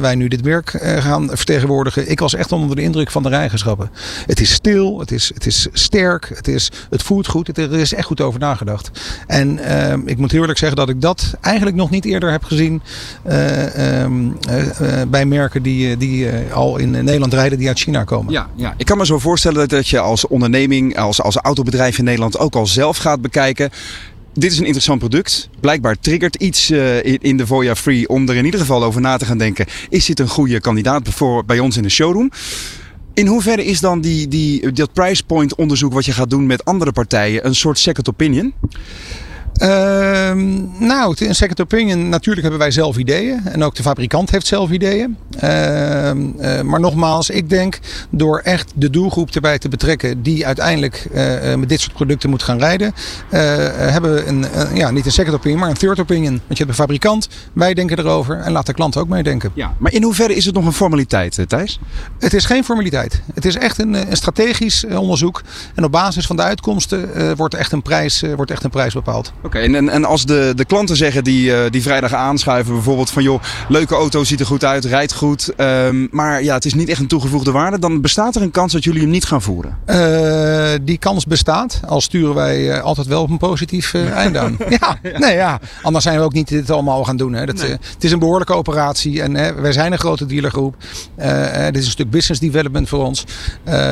[0.00, 2.10] wij nu dit werk gaan vertegenwoordigen.
[2.10, 3.90] Ik was echt onder de indruk van de rijeigenschappen.
[4.26, 7.46] Het is stil, het is, het is sterk, het, is, het voelt goed.
[7.46, 8.90] Het, er is echt goed over nagedacht.
[9.26, 9.58] En
[10.06, 12.82] ik moet heel eerlijk zeggen dat ik dat eigenlijk nog niet eerder heb gezien
[13.22, 17.68] eh, ehm, eh, eh, bij merken die, eh, die eh, al in Nederland rijden die
[17.68, 18.32] uit China komen.
[18.32, 22.04] Ja, ja, ik kan me zo voorstellen dat, je als onderneming, als, als autobedrijf in
[22.04, 23.70] Nederland ook al zelf gaat bekijken.
[24.32, 25.48] Dit is een interessant product.
[25.60, 29.16] Blijkbaar triggert iets eh, in de Voya Free om er in ieder geval over na
[29.16, 29.66] te gaan denken.
[29.88, 32.30] Is dit een goede kandidaat voor bij ons in de showroom?
[33.14, 36.64] In hoeverre is dan die, die, dat price point onderzoek wat je gaat doen met
[36.64, 38.52] andere partijen een soort second opinion?
[39.58, 42.08] Ehm, nou, een second opinion.
[42.08, 43.40] Natuurlijk hebben wij zelf ideeën.
[43.44, 45.16] En ook de fabrikant heeft zelf ideeën.
[45.38, 47.78] Ehm, eh, maar nogmaals, ik denk
[48.10, 50.22] door echt de doelgroep erbij te betrekken.
[50.22, 52.94] die uiteindelijk eh, eh, met dit soort producten moet gaan rijden.
[53.28, 56.32] hebben we een, ja, niet een second opinion, maar een third opinion.
[56.46, 58.40] Want je hebt een fabrikant, wij denken erover.
[58.40, 59.50] en laat de klant ook meedenken.
[59.54, 59.74] Ja.
[59.78, 61.80] Maar in hoeverre is het nog een formaliteit, Thijs?
[62.18, 63.22] Het is geen formaliteit.
[63.34, 65.42] Het is echt een, een strategisch onderzoek.
[65.74, 69.32] En op basis van de uitkomsten wordt, echt een prijs, wordt echt een prijs bepaald.
[69.48, 73.10] Oké, en, en, en als de, de klanten zeggen die, eh, die vrijdag aanschuiven, bijvoorbeeld
[73.10, 76.74] van joh, leuke auto, ziet er goed uit, rijdt goed, ehm, maar ja, het is
[76.74, 79.42] niet echt een toegevoegde waarde, dan bestaat er een kans dat jullie hem niet gaan
[79.42, 79.76] voeren.
[79.84, 84.56] Eh, die kans bestaat, al sturen wij eh, altijd wel op een positief einde aan.
[84.68, 87.32] Ja, nee, ja, anders zijn we ook niet dit allemaal gaan doen.
[87.32, 87.46] Hè.
[87.46, 90.76] Dat, het is een behoorlijke operatie en hè, wij zijn een grote dealergroep.
[91.66, 93.24] Dit is een stuk business development voor ons,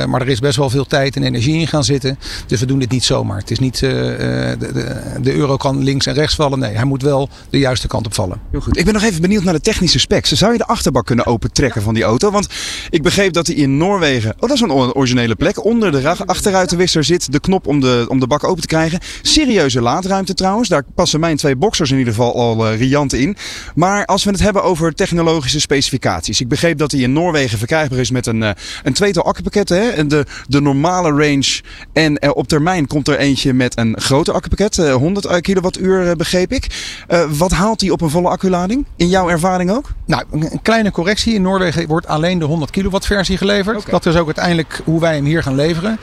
[0.06, 2.18] maar er is best wel veel tijd en energie in gaan zitten.
[2.46, 3.38] Dus we doen dit niet zomaar.
[3.38, 4.92] Het is niet, de, de,
[5.22, 6.58] de euro kan links en rechts vallen.
[6.58, 8.40] Nee, hij moet wel de juiste kant op vallen.
[8.50, 8.78] Heel goed.
[8.78, 10.32] Ik ben nog even benieuwd naar de technische specs.
[10.32, 12.30] Zou je de achterbak kunnen opentrekken van die auto?
[12.30, 12.48] Want
[12.90, 17.04] ik begreep dat hij in Noorwegen, oh dat is een originele plek, onder de achteruitenwisser
[17.04, 18.98] zit de knop om de, om de bak open te krijgen.
[19.22, 20.68] Serieuze laadruimte trouwens.
[20.68, 23.36] Daar passen mijn twee boxers in ieder geval al eh, riant in.
[23.74, 26.40] Maar als we het hebben over technologische specificaties.
[26.40, 28.50] Ik begreep dat hij in Noorwegen verkrijgbaar is met een, eh,
[28.82, 29.68] een tweetal accupakket.
[29.68, 29.88] Hè?
[29.88, 31.60] En de, de normale range.
[31.92, 34.78] En eh, op termijn komt er eentje met een grote accupakket.
[34.78, 36.66] eh, 100 kilowattuur eh, begreep ik.
[37.06, 38.86] Eh, wat haalt hij op een volle acculading?
[38.96, 39.90] In jouw ervaring ook?
[40.06, 41.34] Nou, een kleine correctie.
[41.34, 43.90] In Noorwegen wordt alleen de 100 kilowatt versie geleverd.
[43.90, 45.98] Dat is ook uiteindelijk hoe wij hem hier gaan leveren.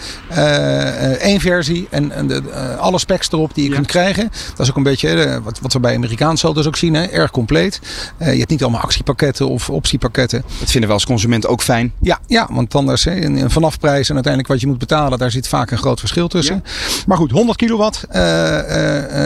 [1.20, 3.76] Eén versie en, en de, eh, alle specs erop die je Ja.
[3.76, 4.32] kunt krijgen.
[4.50, 6.94] Dat is ook een beetje eh, wat, wat we bij Amerikaanse auto's ook zien.
[6.94, 7.04] Hè?
[7.04, 7.80] Erg compleet.
[8.18, 10.44] Eh, je hebt niet allemaal actiepakketten of optiepakketten.
[10.60, 11.94] Dat vinden we als consument ook fijn.
[12.02, 15.48] Ja, ja want anders hè, een, vanafprijs en uiteindelijk wat je moet betalen, daar zit
[15.48, 16.64] vaak een groot verschil tussen.
[17.08, 18.06] Maar goed, 100 kilowatt.
[18.10, 19.23] Eh, eh, eh,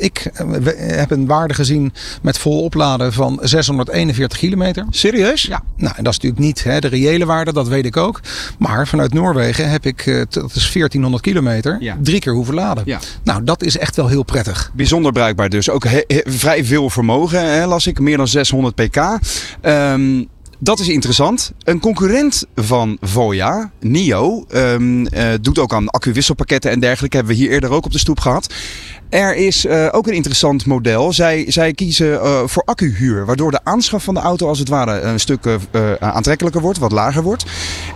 [0.00, 4.86] ik eh, we- heb een waarde gezien met vol opladen van 641 kilometer.
[4.90, 5.42] Serieus?
[5.42, 8.20] Ja, nou, en dat is natuurlijk niet hè, de reële waarde, dat weet ik ook.
[8.58, 11.96] Maar vanuit Noorwegen heb ik, eh, dat is 1400 kilometer, Ja.
[12.02, 12.82] drie keer hoeven laden.
[12.86, 12.98] Ja.
[13.24, 14.70] Nou, dat is echt wel heel prettig.
[14.74, 15.70] Bijzonder bruikbaar dus.
[15.70, 17.98] Ook he- he- vrij veel vermogen, hè, las ik.
[17.98, 19.18] Meer dan 600 pk.
[19.60, 20.24] Ehm,
[20.58, 21.52] dat is interessant.
[21.64, 27.16] Een concurrent van Voya, NIO, ehm, eh, doet ook aan accuwisselpakketten en dergelijke.
[27.16, 28.54] Hebben we hier eerder ook op de stoep gehad.
[29.14, 31.12] Er is eh, ook een interessant model.
[31.12, 35.00] Zij, zij kiezen eh, voor accuhuur, waardoor de aanschaf van de auto als het ware
[35.00, 37.44] een stuk eh, aantrekkelijker wordt, wat lager wordt.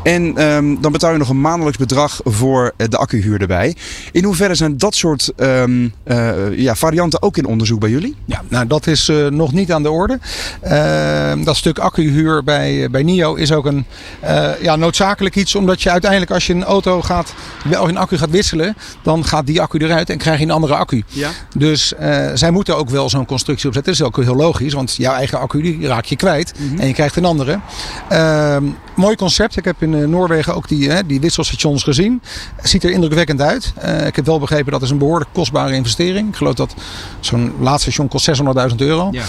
[0.03, 3.77] En ehm, dan betaal je nog een maandelijks bedrag voor de accuhuur erbij.
[4.13, 8.17] In hoeverre zijn dat soort ehm, eh, ja, varianten ook in onderzoek bij jullie?
[8.25, 10.19] Ja, nou dat is nog niet aan de orde.
[10.61, 13.85] Ehm, dat stuk accuhuur bij, bij NIO is ook een
[14.61, 15.55] ja, noodzakelijk iets.
[15.55, 19.47] Omdat je uiteindelijk als je een auto gaat, wel een accu gaat wisselen, dan gaat
[19.47, 21.05] die accu eruit en krijg je een andere accu.
[21.09, 21.31] Ja.
[21.57, 23.93] Dus eh, zij moeten ook wel zo'n constructie opzetten.
[23.93, 26.93] Dat is ook heel logisch, want jouw eigen accu die raak je kwijt en je
[26.93, 27.61] krijgt een andere.
[28.09, 28.65] Ehm,
[28.97, 29.57] mooi concept.
[29.57, 32.23] Ik heb in eh, Noorwegen ook die, hè, die wisselstations gezien.
[32.63, 33.73] Ziet er indrukwekkend uit.
[33.77, 36.29] Eh, ik heb wel begrepen dat is een behoorlijk kostbare investering.
[36.29, 36.75] Ik geloof dat
[37.21, 39.09] zo'n laadstation kost 600.000 euro.
[39.11, 39.25] Ja.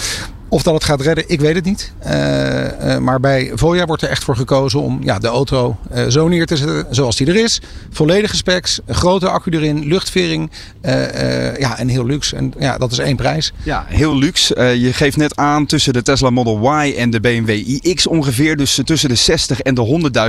[0.52, 1.92] Of dat het gaat redden, ik weet het niet.
[1.98, 6.06] Eh, eh, maar bij Voya wordt er echt voor gekozen om ja, de auto eh,
[6.08, 7.60] zo neer te zetten zoals die er is.
[7.90, 10.50] Volledige specs, een grote accu erin, luchtvering.
[10.80, 12.36] eh, eh, ja, en heel luxe.
[12.36, 13.52] En ja, dat is één prijs.
[13.62, 14.54] Ja, heel luxe.
[14.54, 17.48] Eh, je geeft net aan tussen de Tesla Model Y en de BMW
[17.82, 18.56] iX ongeveer.
[18.56, 19.80] Dus tussen de 60 en de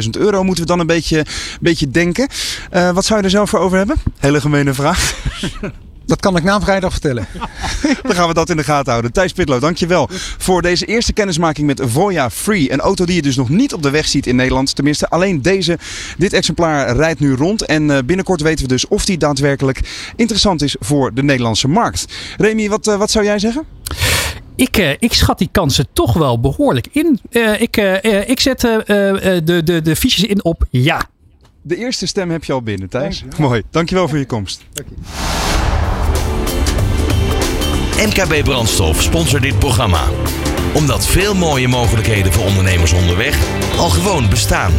[0.04, 1.26] 100.000 euro moeten we dan een beetje,
[1.62, 2.28] beetje denken.
[2.70, 3.96] Eh, wat zou je er zelf voor over hebben?
[4.20, 5.14] Hele gemene vraag.
[6.06, 7.28] Dat kan ik na vrijdag vertellen.
[8.04, 9.12] Dan gaan we dat in de gaten houden.
[9.12, 12.72] Thijs Pitlo, dankjewel voor deze eerste kennismaking met Voya Free.
[12.72, 14.76] Een auto die je dus nog niet op de weg ziet in Nederland.
[14.76, 15.78] Tenminste, alleen deze,
[16.18, 17.66] dit exemplaar rijdt nu rond.
[17.66, 22.06] En eh, binnenkort weten we dus of die daadwerkelijk interessant is voor de Nederlandse markt.
[22.38, 23.66] Remy, wat, eh, wat zou jij zeggen?
[24.56, 27.20] Ik, eh, ik schat die kansen toch wel behoorlijk in.
[27.32, 27.78] Eh, ik,
[28.28, 31.02] ik zet eh, eh, de, de, de fiches in op ja.
[31.62, 33.24] De eerste stem heb je al binnen, Thijs.
[33.38, 33.62] Mooi.
[33.70, 34.62] Dankjewel voor je komst.
[38.06, 40.08] MKB Brandstof sponsort dit programma.
[40.74, 43.38] Omdat veel mooie mogelijkheden voor ondernemers onderweg
[43.78, 44.72] al gewoon bestaan.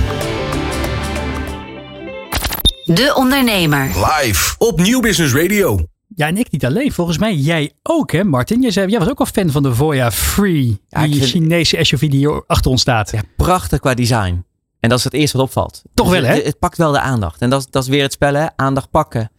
[2.84, 3.86] De Ondernemer.
[3.86, 5.78] Live op Nieuw Business Radio.
[6.14, 6.92] Ja, en ik niet alleen.
[6.92, 8.60] Volgens mij jij ook, hè, Martin?
[8.62, 10.80] Jij, zei, jij was ook al fan van de Voya Free.
[10.88, 13.10] Ja, die vind- Chinese SUV die hier achter ons staat.
[13.10, 14.44] Ja, prachtig qua design.
[14.80, 15.82] En dat is het eerste wat opvalt.
[15.94, 16.34] Toch Dus wel, hè?
[16.36, 17.40] Het, het pakt wel de aandacht.
[17.40, 18.46] En dat, dat is weer het spel, hè?
[18.56, 19.30] Aandacht pakken.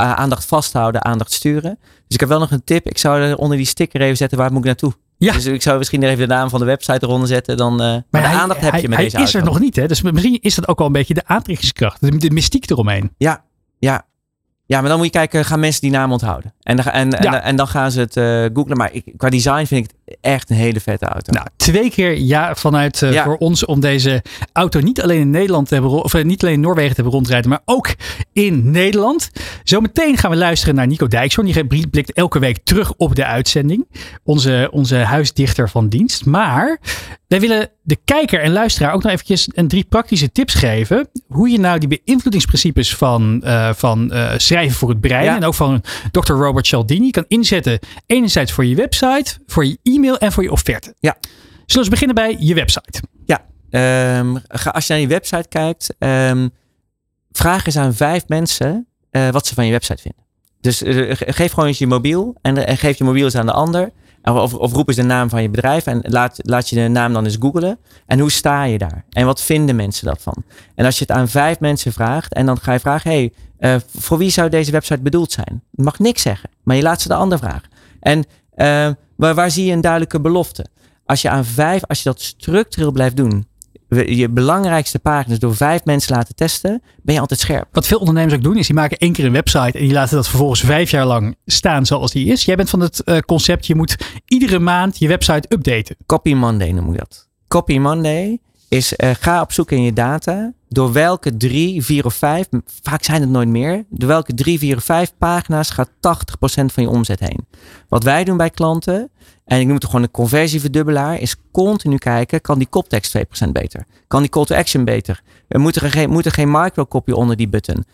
[0.00, 1.78] A- aandacht vasthouden, aandacht sturen.
[1.80, 2.86] Dus ik heb wel nog een tip.
[2.88, 4.92] Ik zou er onder die sticker even zetten, waar moet ik naartoe?
[5.18, 5.32] Ja.
[5.32, 7.56] Dus ik zou misschien er even de naam van de website eronder zetten.
[7.56, 9.60] Dan, eh, maar, de hij, aandacht heb hij- je met hij deze is er nog
[9.60, 9.86] niet, hè?
[9.86, 12.00] Dus misschien is dat ook wel een beetje de aantrekkingskracht.
[12.00, 13.12] De, de mystiek eromheen.
[13.16, 13.44] Ja,
[13.78, 14.06] ja.
[14.66, 16.54] Ja, maar dan moet je kijken, gaan mensen die naam onthouden?
[16.62, 17.40] En, dan- en, en, Ja.
[17.42, 18.76] en dan gaan ze het eh googlen.
[18.76, 21.32] Maar ik, qua design vind ik het echt een hele vette auto.
[21.32, 23.24] Nou, twee keer ja vanuit eh, Ja.
[23.24, 26.54] voor ons om deze auto niet alleen in Nederland te hebben, of eh, niet alleen
[26.54, 27.94] in Noorwegen te hebben rondrijden, maar ook
[28.32, 29.30] in Nederland.
[29.62, 31.52] Zometeen gaan we luisteren naar Nico Dijkshoorn.
[31.68, 33.86] Die blikt elke week terug op de uitzending.
[34.24, 36.24] Onze, onze huisdichter van dienst.
[36.26, 36.80] Maar
[37.28, 41.08] wij willen de kijker en luisteraar ook nog eventjes een drie praktische tips geven.
[41.28, 45.36] Hoe je nou die beïnvloedingsprincipes van, eh, van schrijven voor het brein Ja.
[45.36, 46.32] en ook van Dr.
[46.32, 47.78] Robert Cialdini kan inzetten.
[48.06, 50.94] Enerzijds voor je website, voor je e-mail en voor je offerte.
[50.98, 51.16] Ja.
[51.20, 53.02] Zullen we eens beginnen bij je website?
[53.24, 56.48] Ja, ehm, ga, als je naar je website kijkt, ehm,
[57.32, 60.22] vraag eens aan vijf mensen eh, wat ze van je website vinden.
[60.60, 63.34] Dus eh, ge- geef gewoon eens je mobiel en, eh, en geef je mobiel eens
[63.34, 63.90] aan de ander.
[64.22, 67.12] Of, of roep eens de naam van je bedrijf en laat, laat je de naam
[67.12, 67.78] dan eens googlen.
[68.06, 69.04] En hoe sta je daar?
[69.10, 70.44] En wat vinden mensen daarvan?
[70.74, 73.32] En als je het aan vijf mensen vraagt en dan ga je vragen, hey,
[73.96, 75.62] voor wie zou deze website bedoeld zijn?
[75.70, 77.68] Je mag niks zeggen, maar je laat ze de ander vragen.
[78.00, 78.24] En
[78.54, 80.66] eh, waar, waar zie je een duidelijke belofte?
[81.06, 83.46] Als je aan vijf, als je dat structureel blijft doen,
[83.88, 87.68] je belangrijkste pagina's door vijf mensen laten testen, ben je altijd scherp.
[87.72, 90.16] Wat veel ondernemers ook doen, is die maken één keer een website en die laten
[90.16, 92.44] dat vervolgens vijf jaar lang staan zoals die is.
[92.44, 93.96] Jij bent van het eh, concept, je moet
[94.26, 95.96] iedere maand je website updaten.
[96.06, 97.28] Copy Monday noem ik dat.
[97.48, 98.38] Copy Monday
[98.68, 102.46] is eh, ga op zoek in je data door welke drie, vier of vijf,
[102.82, 105.92] vaak zijn het nooit meer, door welke drie, vier of vijf pagina's gaat 80%
[106.44, 107.46] van je omzet heen.
[107.88, 109.10] Wat wij doen bij klanten,
[109.44, 113.84] en ik noem het gewoon een conversieverdubbelaar, is continu kijken, kan die koptekst 2% beter?
[114.06, 115.22] Kan die call to action beter?
[115.48, 116.74] Er moet er geen, moet geen
[117.14, 117.84] onder die button?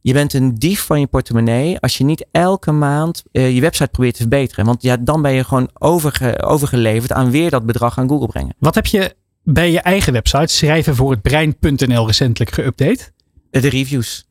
[0.00, 3.90] Je bent een dief van je portemonnee als je niet elke maand eh, je website
[3.90, 4.64] probeert te verbeteren.
[4.64, 8.54] Want ja, dan ben je gewoon overge, overgeleverd aan weer dat bedrag aan Google brengen.
[8.58, 9.14] Wat heb je
[9.48, 13.12] bij je eigen website, schrijven voor het brein.nl, recentelijk geüpdate?
[13.50, 14.28] De reviews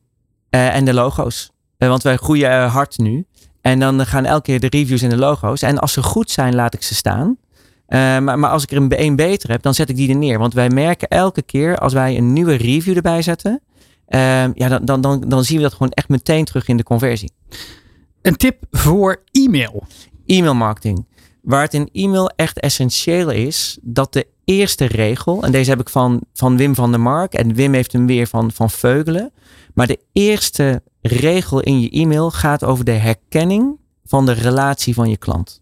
[0.50, 1.52] eh, en de logo's.
[1.78, 3.26] Eh, want wij groeien eh, hard nu.
[3.62, 5.62] En dan gaan elke keer de reviews en de logo's.
[5.62, 7.38] En als ze goed zijn, laat ik ze staan.
[7.88, 10.40] Maar, maar als ik er een, een beter heb, dan zet ik die er neer.
[10.40, 13.62] Want wij merken elke keer als wij een nieuwe review erbij zetten.
[14.54, 17.32] ja, dan, dan, dan, dan zien we dat gewoon echt meteen terug in de conversie.
[18.22, 19.84] Een tip voor e-mail.
[20.26, 21.06] E-mail marketing.
[21.46, 25.90] Waar het in e-mail echt essentieel is dat de eerste regel, en deze heb ik
[25.90, 29.32] van, van Wim van der Mark, en Wim heeft hem weer van, van Veugelen.
[29.74, 35.10] Maar de eerste regel in je e-mail gaat over de herkenning van de relatie van
[35.10, 35.62] je klant.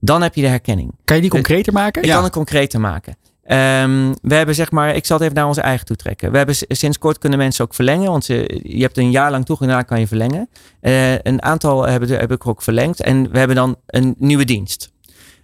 [0.00, 0.92] Dan heb je de herkenning.
[1.04, 2.02] Kan je die concreter maken?
[2.02, 2.14] Ik Ja.
[2.14, 3.16] kan het concreter maken.
[3.50, 6.30] Ehm, we hebben zeg maar, ik zal het even naar onze eigen toe trekken.
[6.30, 9.44] We hebben sinds kort kunnen mensen ook verlengen, want ze, je hebt een jaar lang
[9.44, 10.48] toegang, daarna kan je verlengen.
[10.80, 14.92] Eh, een aantal hebben, heb ik ook verlengd en we hebben dan een nieuwe dienst.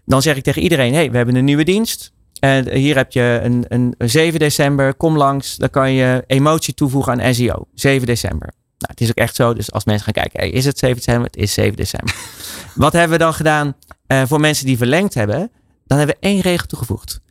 [0.04, 2.12] Dan zeg ik tegen iedereen, hey, we hebben een nieuwe dienst.
[2.40, 6.74] En hier heb je een, een, een 7 december, kom langs, dan kan je emotie
[6.74, 7.66] toevoegen aan SEO.
[7.74, 8.52] 7 december.
[8.78, 10.96] Nou, het is ook echt zo, dus als mensen gaan kijken, hey, is het 7
[10.96, 11.24] december?
[11.24, 12.14] Het is 7 december.
[12.74, 13.76] Wat hebben we dan gedaan
[14.06, 15.50] eh, voor mensen die verlengd hebben?
[15.86, 17.24] Dan hebben we één regel toegevoegd.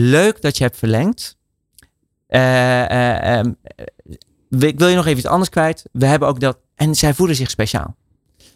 [0.00, 1.38] Leuk dat je hebt verlengd.
[2.26, 5.84] Eh, eh, ehm, eh, ik wil je nog even iets anders kwijt.
[5.92, 6.58] We hebben ook dat.
[6.74, 7.96] En zij voelen zich speciaal.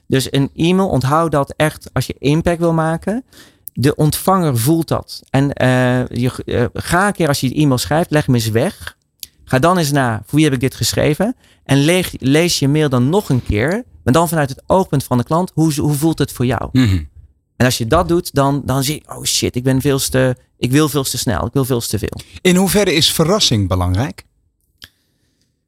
[0.06, 3.24] Dus een e-mail, onthoud dat echt als je impact wil maken.
[3.72, 5.22] De ontvanger voelt dat.
[5.30, 8.96] En eh, je, ga een keer als je die e-mail schrijft, leg hem eens weg.
[9.44, 11.36] Ga dan eens na, voor wie heb ik dit geschreven?
[11.64, 13.84] En lees je mail dan nog een keer.
[14.04, 15.50] Maar dan vanuit het oogpunt van de klant.
[15.54, 16.68] Hoe, hoe voelt het voor jou?
[16.72, 17.02] Mhm.
[17.56, 20.36] En als je dat doet, dan, dan zie je, oh shit, ik ben veel te,
[20.58, 22.20] ik wil veel te snel, ik wil veel te veel.
[22.40, 24.24] In hoeverre is verrassing belangrijk?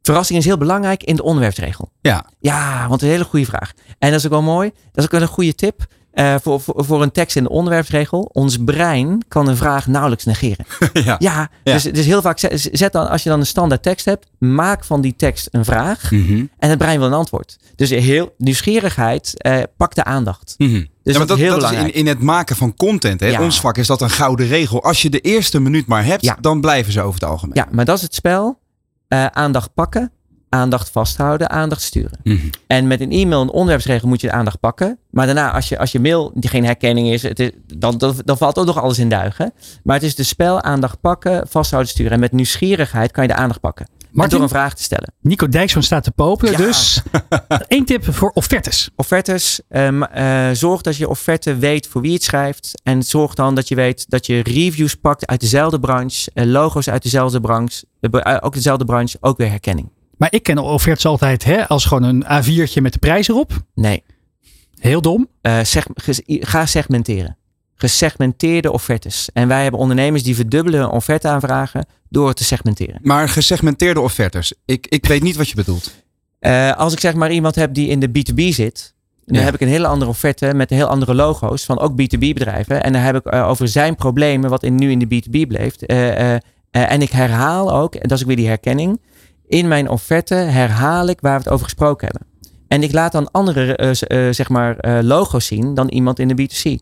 [0.03, 1.91] Verrassing is heel belangrijk in de onderwerpsregel.
[2.01, 2.27] Ja.
[2.39, 3.73] Ja, want een hele goede vraag.
[3.99, 4.71] En dat is ook wel mooi.
[4.71, 7.49] Dat is ook wel een goede tip eh, voor, voor, voor een tekst in de
[7.49, 8.31] onderwerpsregel.
[8.33, 10.67] Ons brein kan een vraag nauwelijks negeren.
[11.05, 11.17] ja.
[11.19, 14.27] Ja, Dus, dus heel vaak zet, zet dan, als je dan een standaard tekst hebt,
[14.39, 16.11] maak van die tekst een vraag.
[16.11, 16.45] Mhm.
[16.59, 17.57] En het brein wil een antwoord.
[17.75, 20.55] Dus heel nieuwsgierigheid eh pakt de aandacht.
[20.59, 20.73] Mhm.
[20.73, 23.21] Dus ja, maar dat, dat, is heel dat is in, in het maken van content.
[23.21, 23.27] Hè?
[23.27, 23.43] Ja.
[23.43, 24.83] Ons vak is dat een gouden regel.
[24.83, 26.37] Als je de eerste minuut maar hebt, Ja.
[26.41, 27.55] dan blijven ze over het algemeen.
[27.57, 28.59] Ja, maar dat is het spel.
[29.09, 30.13] Eh, aandacht pakken,
[30.57, 32.19] aandacht vasthouden, aandacht sturen.
[32.25, 32.47] Mhm.
[32.67, 34.99] En met een e-mail, een onderwerpsregel moet je de aandacht pakken.
[35.11, 38.15] Maar daarna, als je, als je mail die geen herkenning is, het is dan, dan,
[38.25, 39.53] dan valt ook nog alles in duigen.
[39.83, 42.13] Maar het is de spel aandacht pakken, vasthouden, sturen.
[42.13, 43.87] En met nieuwsgierigheid kan je de aandacht pakken.
[44.11, 44.35] Martin?
[44.39, 45.13] Door een vraag te stellen.
[45.21, 46.53] Nico Dijkshoorn staat te popelen.
[46.53, 46.59] Ja.
[46.59, 47.03] Dus
[47.69, 48.91] één tip voor offertes.
[48.97, 52.81] Offertes, ehm, eh, zorg dat je offerte weet voor wie het schrijft.
[52.83, 56.31] En zorg dan dat je weet dat je reviews pakt uit dezelfde branche.
[56.35, 57.85] eh, logo's uit dezelfde branche.
[58.01, 59.89] eh, ook dezelfde branche, ook weer herkenning.
[60.17, 63.53] Maar ik ken offertes altijd hè, als gewoon een A4'tje met de prijs erop.
[63.75, 64.03] Nee,
[64.79, 65.29] Heel dom.
[65.41, 67.37] eh, seg- ges- ga segmenteren.
[67.75, 69.29] Gesegmenteerde offertes.
[69.33, 72.99] En wij hebben ondernemers die verdubbelen hun offerte aanvragen door het te segmenteren.
[73.03, 74.53] Maar gesegmenteerde offertes.
[74.65, 75.95] Ik, ik weet niet wat je bedoelt.
[76.39, 78.95] Eh, als ik zeg maar iemand heb die in de B2B zit.
[79.25, 79.45] Dan Ja.
[79.45, 82.83] heb ik een hele andere offerte met heel andere logo's van ook B2B bedrijven.
[82.83, 85.77] En dan heb ik eh, over zijn problemen, wat in, nu in de B2B bleef.
[85.77, 86.35] Eh, eh,
[86.71, 89.01] eh, en ik herhaal ook, en dat is ook weer die herkenning.
[89.49, 92.27] In mijn offerte herhaal ik waar we het over gesproken hebben.
[92.69, 96.19] En ik laat dan andere eh, z- eh, zeg maar, eh, logo's zien dan iemand
[96.19, 96.79] in de B2C.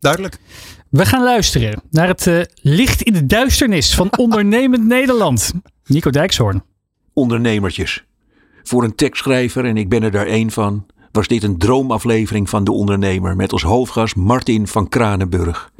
[0.00, 0.36] Duidelijk.
[0.88, 5.52] We gaan luisteren naar het eh, licht in de duisternis van ondernemend Nederland.
[5.84, 6.62] Nico Dijkshoorn.
[7.12, 8.04] ondernemertjes.
[8.62, 12.64] Voor een tekstschrijver, en ik ben er daar één van, was dit een droomaflevering van
[12.64, 15.70] De Ondernemer met als hoofdgast Martin van Kranenburg.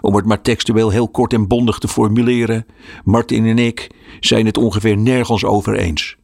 [0.00, 2.66] Om het maar textueel heel kort en bondig te formuleren,
[3.04, 3.90] Martin en ik
[4.20, 6.16] zijn het ongeveer nergens over eens.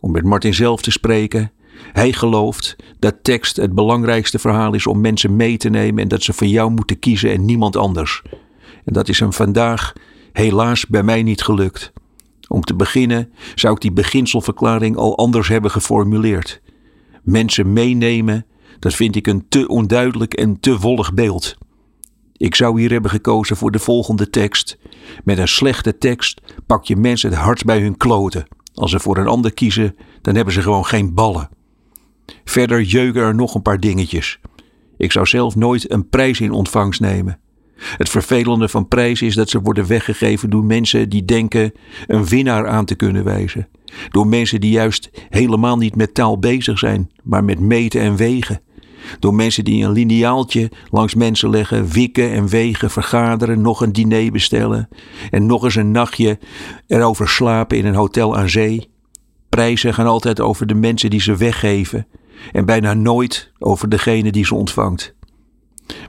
[0.00, 1.52] Om met Martin zelf te spreken,
[1.92, 6.22] hij gelooft dat tekst het belangrijkste verhaal is om mensen mee te nemen en dat
[6.22, 8.22] ze voor jou moeten kiezen en niemand anders.
[8.84, 9.92] En dat is hem vandaag
[10.32, 11.92] helaas bij mij niet gelukt.
[12.48, 16.60] Om te beginnen zou ik die beginselverklaring al anders hebben geformuleerd.
[17.22, 18.46] Mensen meenemen,
[18.78, 21.56] dat vind ik een te onduidelijk en te wollig beeld.
[22.36, 24.78] Ik zou hier hebben gekozen voor de volgende tekst.
[25.24, 28.46] Met een slechte tekst pak je mensen het hart bij hun kloten.
[28.74, 31.48] Als ze voor een ander kiezen, dan hebben ze gewoon geen ballen.
[32.44, 34.40] Verder jeuken er nog een paar dingetjes.
[34.96, 37.38] Ik zou zelf nooit een prijs in ontvangst nemen.
[37.76, 41.72] Het vervelende van prijs is dat ze worden weggegeven door mensen die denken
[42.06, 43.68] een winnaar aan te kunnen wijzen.
[44.08, 48.60] Door mensen die juist helemaal niet met taal bezig zijn, maar met meten en wegen.
[49.18, 54.32] Door mensen die een lineaaltje langs mensen leggen, wikken en wegen, vergaderen, nog een diner
[54.32, 54.88] bestellen
[55.30, 56.38] en nog eens een nachtje
[56.86, 58.88] erover slapen in een hotel aan zee.
[59.48, 62.06] Prijzen gaan altijd over de mensen die ze weggeven
[62.52, 65.14] en bijna nooit over degene die ze ontvangt.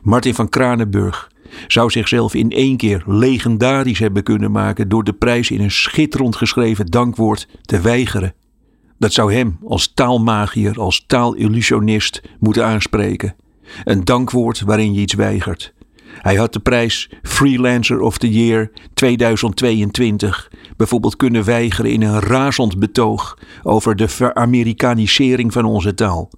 [0.02, 1.32] Martin van Kranenburg
[1.68, 6.36] zou zichzelf in één keer legendarisch hebben kunnen maken door de prijs in een schitterend
[6.36, 8.34] geschreven dankwoord te weigeren.
[8.98, 13.36] Dat zou hem als taalmagier, als taalillusionist moeten aanspreken.
[13.84, 15.74] Een dankwoord waarin je iets weigert.
[16.22, 22.80] Hij had de prijs Freelancer of the Year 2022 bijvoorbeeld kunnen weigeren in een razend
[22.80, 26.30] betoog over de veramerikanisering van onze taal.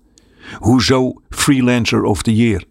[0.57, 2.63] Hoezo Freelancer of the Year?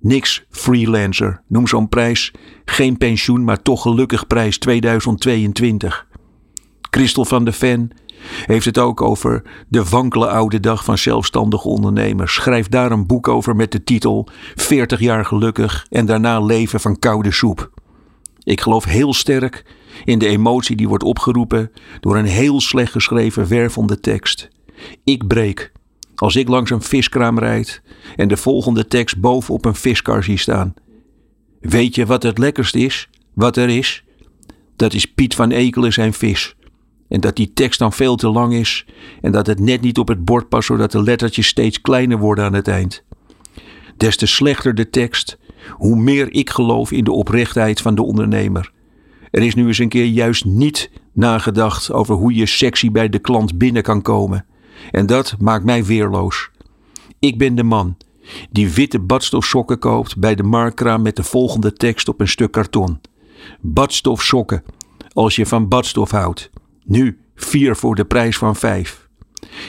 [0.00, 1.42] Niks freelancer.
[1.46, 2.32] Noem zo'n prijs
[2.64, 6.06] geen pensioen, maar toch gelukkig prijs 2022.
[6.90, 7.90] Christel van de Ven
[8.46, 12.34] heeft het ook over de wankele oude dag van zelfstandige ondernemers.
[12.34, 16.98] Schrijf daar een boek over met de titel 40 jaar gelukkig en daarna leven van
[16.98, 17.70] koude soep.
[18.42, 19.64] Ik geloof heel sterk
[20.04, 24.48] in de emotie die wordt opgeroepen door een heel slecht geschreven wervende tekst.
[25.04, 25.72] Ik breek
[26.14, 27.82] als ik langs een viskraam rijd
[28.16, 30.74] en de volgende tekst bovenop een viskar zie staan.
[31.60, 33.08] Weet je wat het lekkerst is?
[33.34, 34.04] Wat er is?
[34.76, 36.56] Dat is Piet van Ekelen zijn vis.
[37.10, 38.86] En dat die tekst dan veel te lang is
[39.20, 42.44] en dat het net niet op het bord past zodat de lettertjes steeds kleiner worden
[42.44, 43.02] aan het eind.
[43.96, 45.38] Des te slechter de tekst,
[45.70, 48.72] hoe meer ik geloof in de oprechtheid van de ondernemer.
[49.30, 53.18] Er is nu eens een keer juist niet nagedacht over hoe je sexy bij de
[53.18, 54.44] klant binnen kan komen.
[54.90, 56.50] En dat maakt mij weerloos.
[57.18, 57.96] Ik ben de man
[58.50, 63.00] die witte badstofsokken koopt bij de marktkraam met de volgende tekst op een stuk karton.
[63.60, 64.62] Badstofsokken,
[65.12, 66.50] als je van badstof houdt.
[66.90, 69.08] Nu vier voor de prijs van vijf.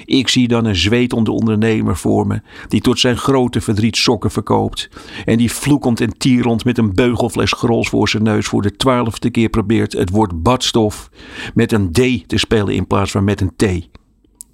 [0.06, 4.90] Ik zie dan een zweetende ondernemer voor me, die tot zijn grote verdriet sokken verkoopt.
[5.26, 9.30] En die vloekend en tierend met een beugelfles grols voor zijn neus voor de twaalfde
[9.30, 11.10] keer probeert het woord badstof
[11.54, 13.90] met een D te spellen in plaats van met een T.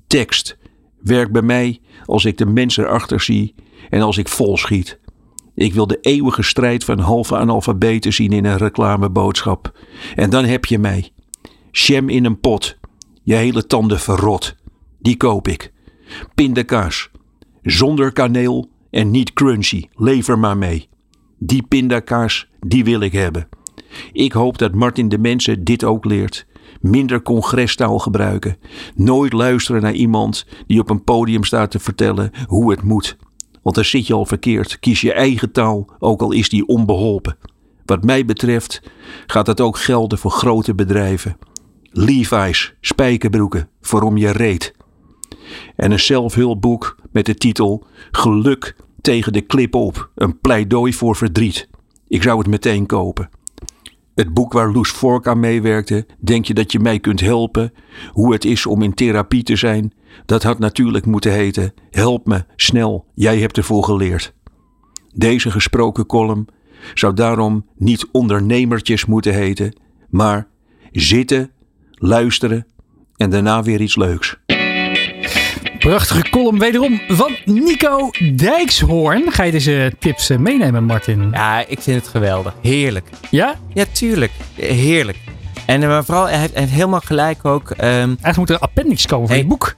[0.08, 0.58] Tekst
[1.02, 3.56] werkt bij mij als ik de mensen erachter zie
[3.90, 5.00] en als ik vol schiet.
[5.56, 9.80] Ik wil de eeuwige strijd van halve analfabeten zien in een reclameboodschap.
[10.16, 11.12] En dan heb je mij.
[11.72, 12.78] Jam in een pot.
[13.24, 14.56] Je hele tanden verrot.
[15.00, 15.74] Die koop ik.
[16.36, 17.10] Pindakaas.
[17.62, 19.88] Zonder kaneel en niet crunchy.
[19.96, 20.90] Lever maar mee.
[21.40, 23.48] Die pindakaas, die wil ik hebben.
[24.12, 26.46] Ik hoop dat Martin de mensen dit ook leert.
[26.82, 28.58] Minder congrestaal gebruiken.
[28.96, 33.18] Nooit luisteren naar iemand die op een podium staat te vertellen hoe het moet.
[33.62, 34.80] Want dan zit je al verkeerd.
[34.80, 37.38] Kies je eigen taal, ook al is die onbeholpen.
[37.86, 38.82] Wat mij betreft
[39.28, 41.38] gaat dat ook gelden voor grote bedrijven.
[42.00, 44.74] Levi's, spijkerbroeken, voor om je reet.
[45.76, 51.70] En een zelfhulpboek met de titel Geluk tegen de klip op, een pleidooi voor verdriet.
[52.08, 53.30] Ik zou het meteen kopen.
[54.16, 57.74] Het boek waar Loes Vork aan meewerkte, Denk je dat je mij kunt helpen?
[58.12, 59.94] Hoe het is om in therapie te zijn?
[60.26, 64.34] Dat had natuurlijk moeten heten Help me, snel, jij hebt ervoor geleerd.
[65.14, 66.48] Deze gesproken column
[66.94, 69.80] zou daarom niet ondernemertjes moeten heten,
[70.10, 70.48] maar
[70.92, 71.52] zitten,
[71.98, 72.66] luisteren
[73.16, 74.36] en daarna weer iets leuks.
[75.80, 79.32] Prachtige column wederom van Nico Dijkshoorn.
[79.32, 81.30] Ga je deze tips eh, meenemen, Martin?
[81.32, 82.54] Ja, ik vind het geweldig.
[82.62, 83.10] Heerlijk.
[83.32, 83.56] Ja?
[83.74, 84.32] Ja, tuurlijk.
[84.56, 85.18] Heerlijk.
[85.66, 87.70] En uh, vooral, hij heeft, hij heeft helemaal gelijk ook.
[87.70, 89.44] Um, Eigenlijk moet er een appendix komen voor Hey.
[89.44, 89.76] je boek.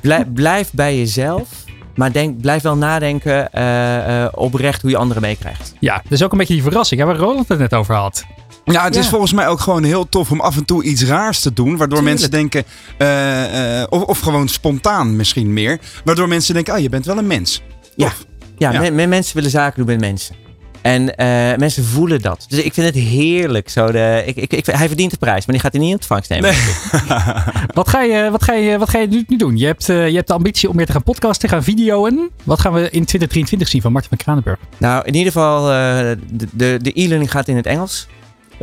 [0.00, 1.48] Blijf, blijf bij jezelf.
[1.94, 5.74] Maar denk, blijf wel nadenken eh, eh, oprecht hoe je anderen meekrijgt.
[5.80, 8.24] Ja, dat is ook een beetje die verrassing hè, waar Roland het net over had.
[8.64, 11.40] Ja, het is volgens mij ook gewoon heel tof om af en toe iets raars
[11.40, 11.76] te doen.
[11.76, 12.04] Waardoor Tuurlijk.
[12.08, 12.64] mensen denken,
[12.98, 15.78] eh, eh, of, of gewoon spontaan misschien meer.
[16.04, 17.62] Waardoor mensen denken, oh je bent wel een mens.
[17.96, 18.04] Ja.
[18.06, 18.24] Tof.
[18.58, 18.80] Ja, Ja.
[18.80, 20.34] me- me- mensen willen zaken doen met mensen.
[20.82, 22.44] En eh, mensen voelen dat.
[22.48, 23.68] Dus ik vind het heerlijk.
[23.68, 25.96] Zo de, ik, ik, ik, hij verdient de prijs, maar die gaat hij niet in
[25.96, 26.54] ontvangst nemen.
[27.74, 29.56] Wat ga je, wat ga je, wat ga je nu, nu doen?
[29.56, 32.30] Je hebt, eh, je hebt de ambitie om weer te gaan podcasten, te gaan videoen.
[32.44, 34.58] Wat gaan we in 2023 zien van Martin van Kranenburg?
[34.78, 38.06] Nou, in ieder geval, eh, de, de, de e-learning gaat in het Engels.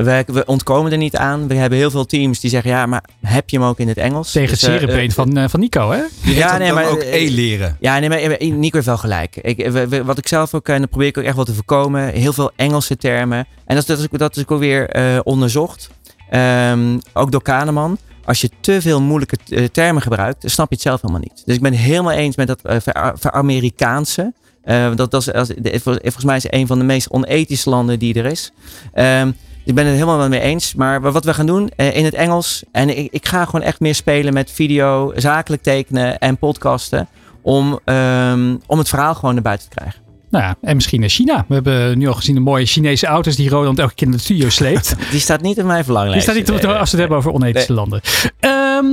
[0.05, 1.47] We, we ontkomen er niet aan.
[1.47, 3.97] We hebben heel veel teams die zeggen, ja, maar heb je hem ook in het
[3.97, 4.31] Engels?
[4.31, 6.01] Tegen Dus, het eh, eh, van, eh, van Nico, hè?
[6.23, 7.77] Ja, nee, maar, ook eh, e-leren.
[7.79, 9.35] Ja, nee, maar Nico heeft wel gelijk.
[9.35, 11.53] Ik, we- we- wat ik zelf ook, en dat probeer ik ook echt wel te
[11.53, 13.37] voorkomen, heel veel Engelse termen.
[13.37, 15.89] En dat, is- dat, is, ook- dat is ook weer eh, onderzocht.
[16.29, 17.97] Ehm, ook door Kahneman.
[18.25, 19.37] Als je te veel moeilijke
[19.71, 21.41] termen gebruikt, dan snap je het zelf helemaal niet.
[21.45, 24.33] Dus ik ben helemaal eens met dat ver- ver-Amerikaanse.
[24.63, 27.69] Eh, dat, dat is, als, de- volgens mij is het een van de meest onethische
[27.69, 28.51] landen die er is.
[28.93, 29.31] Ehm,
[29.69, 30.73] ik ben het helemaal wel mee eens.
[30.75, 32.63] Maar wat we gaan doen eh, in het Engels.
[32.71, 37.07] En ik, ik ga gewoon echt meer spelen met video, zakelijk tekenen en podcasten.
[37.41, 40.01] Om, ehm, om het verhaal gewoon naar buiten te krijgen.
[40.29, 41.45] Nou ja, en misschien in China.
[41.47, 44.19] We hebben nu al gezien de mooie Chinese auto's die Roland elke keer in de
[44.19, 44.95] studio sleept.
[45.11, 46.25] Die staat niet in mijn verlanglijst.
[46.25, 48.01] Die staat niet als we het hebben over onethische landen.
[48.39, 48.85] Ehm,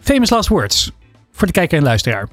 [0.00, 0.92] famous last words.
[1.32, 2.28] Voor de kijker en luisteraar.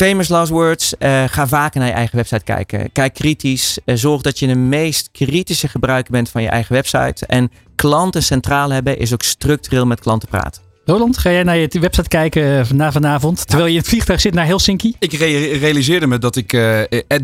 [0.00, 0.96] Famous last words.
[0.98, 2.92] eh, ga vaker naar je eigen website kijken.
[2.92, 3.78] Kijk kritisch.
[3.84, 7.26] Eh, zorg dat je de meest kritische gebruiker bent van je eigen website.
[7.26, 10.62] En klanten centraal hebben is ook structureel met klanten praten.
[10.84, 13.46] Roland, ga jij naar je website kijken eh, na vanavond?
[13.46, 14.94] Terwijl je in het vliegtuig zit naar Helsinki?
[14.98, 16.50] Ik re- realiseerde me dat ik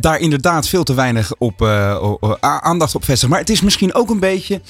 [0.00, 3.28] daar inderdaad veel te weinig op, eh, aandacht op vestig.
[3.28, 4.60] Maar het is misschien ook een beetje.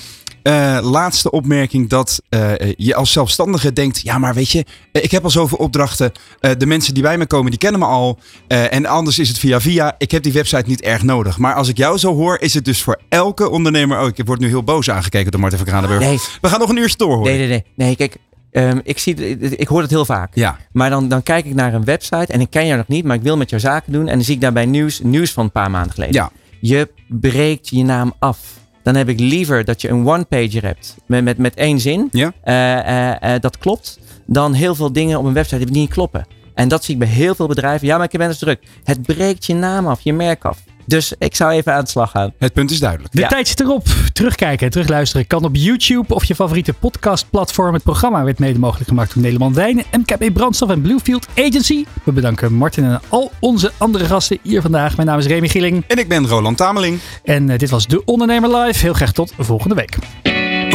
[0.47, 5.11] Eh, laatste opmerking dat eh, je als zelfstandige denkt: ja, maar weet je, eh, ik
[5.11, 6.13] heb al zoveel opdrachten.
[6.59, 8.19] De mensen die bij me komen, die kennen me al.
[8.47, 9.95] En anders is het via via.
[9.99, 11.39] Ik heb die website niet erg nodig.
[11.39, 14.01] Maar als ik jou zo hoor, is het dus voor elke ondernemer.
[14.01, 16.01] Oh, ik word nu heel boos aangekeken door Martin van Kranenburg.
[16.01, 17.25] Nee, We gaan nog een uurtje door hoor.
[17.25, 17.49] nee, nee.
[17.49, 18.17] Nee, nee kijk.
[18.51, 20.35] ehm, ik, zie, ik hoor het heel vaak.
[20.35, 20.57] Ja.
[20.73, 23.17] Maar dan, dan kijk ik naar een website en ik ken jou nog niet, maar
[23.17, 24.09] ik wil met jou zaken doen.
[24.09, 26.15] En dan zie ik daarbij nieuws, nieuws van een paar maanden geleden.
[26.15, 26.31] Ja.
[26.61, 28.39] Je breekt je naam af.
[28.87, 32.09] Dan heb ik liever dat je een one-pager hebt met, met, met één zin.
[32.11, 32.33] Ja.
[32.43, 33.99] Eh, eh, eh, dat klopt.
[34.27, 36.27] Dan heel veel dingen op een website die niet kloppen.
[36.55, 37.87] En dat zie ik bij heel veel bedrijven.
[37.87, 38.63] Ja, maar ik ben dus druk.
[38.85, 40.59] Het breekt je naam af, je merk af.
[40.87, 42.33] Dus ik zou even aan de slag gaan.
[42.39, 43.13] Het punt is duidelijk.
[43.15, 43.29] De Ja.
[43.29, 43.87] tijd zit erop.
[44.13, 47.75] Terugkijken en terugluisteren kan op YouTube of je favoriete podcastplatform.
[47.75, 51.85] Het programma werd mede mogelijk gemaakt door Nederland Wijnen, MKB Brandstof en Bluefield Agency.
[52.03, 54.97] We bedanken Martin en al onze andere gasten hier vandaag.
[54.97, 56.99] Mijn naam is Remy Gieling En ik ben Roland Tameling.
[57.25, 58.81] en eh, dit was De Ondernemer Live.
[58.81, 59.97] Heel graag tot volgende week.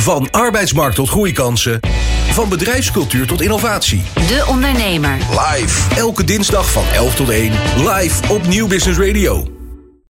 [0.01, 1.79] Van arbeidsmarkt tot groeikansen.
[2.31, 4.01] Van bedrijfscultuur tot innovatie.
[4.13, 5.17] De Ondernemer.
[5.29, 5.95] Live.
[5.95, 7.51] Elke dinsdag van 11 tot 1.
[7.77, 9.60] Live op Nieuw Business Radio.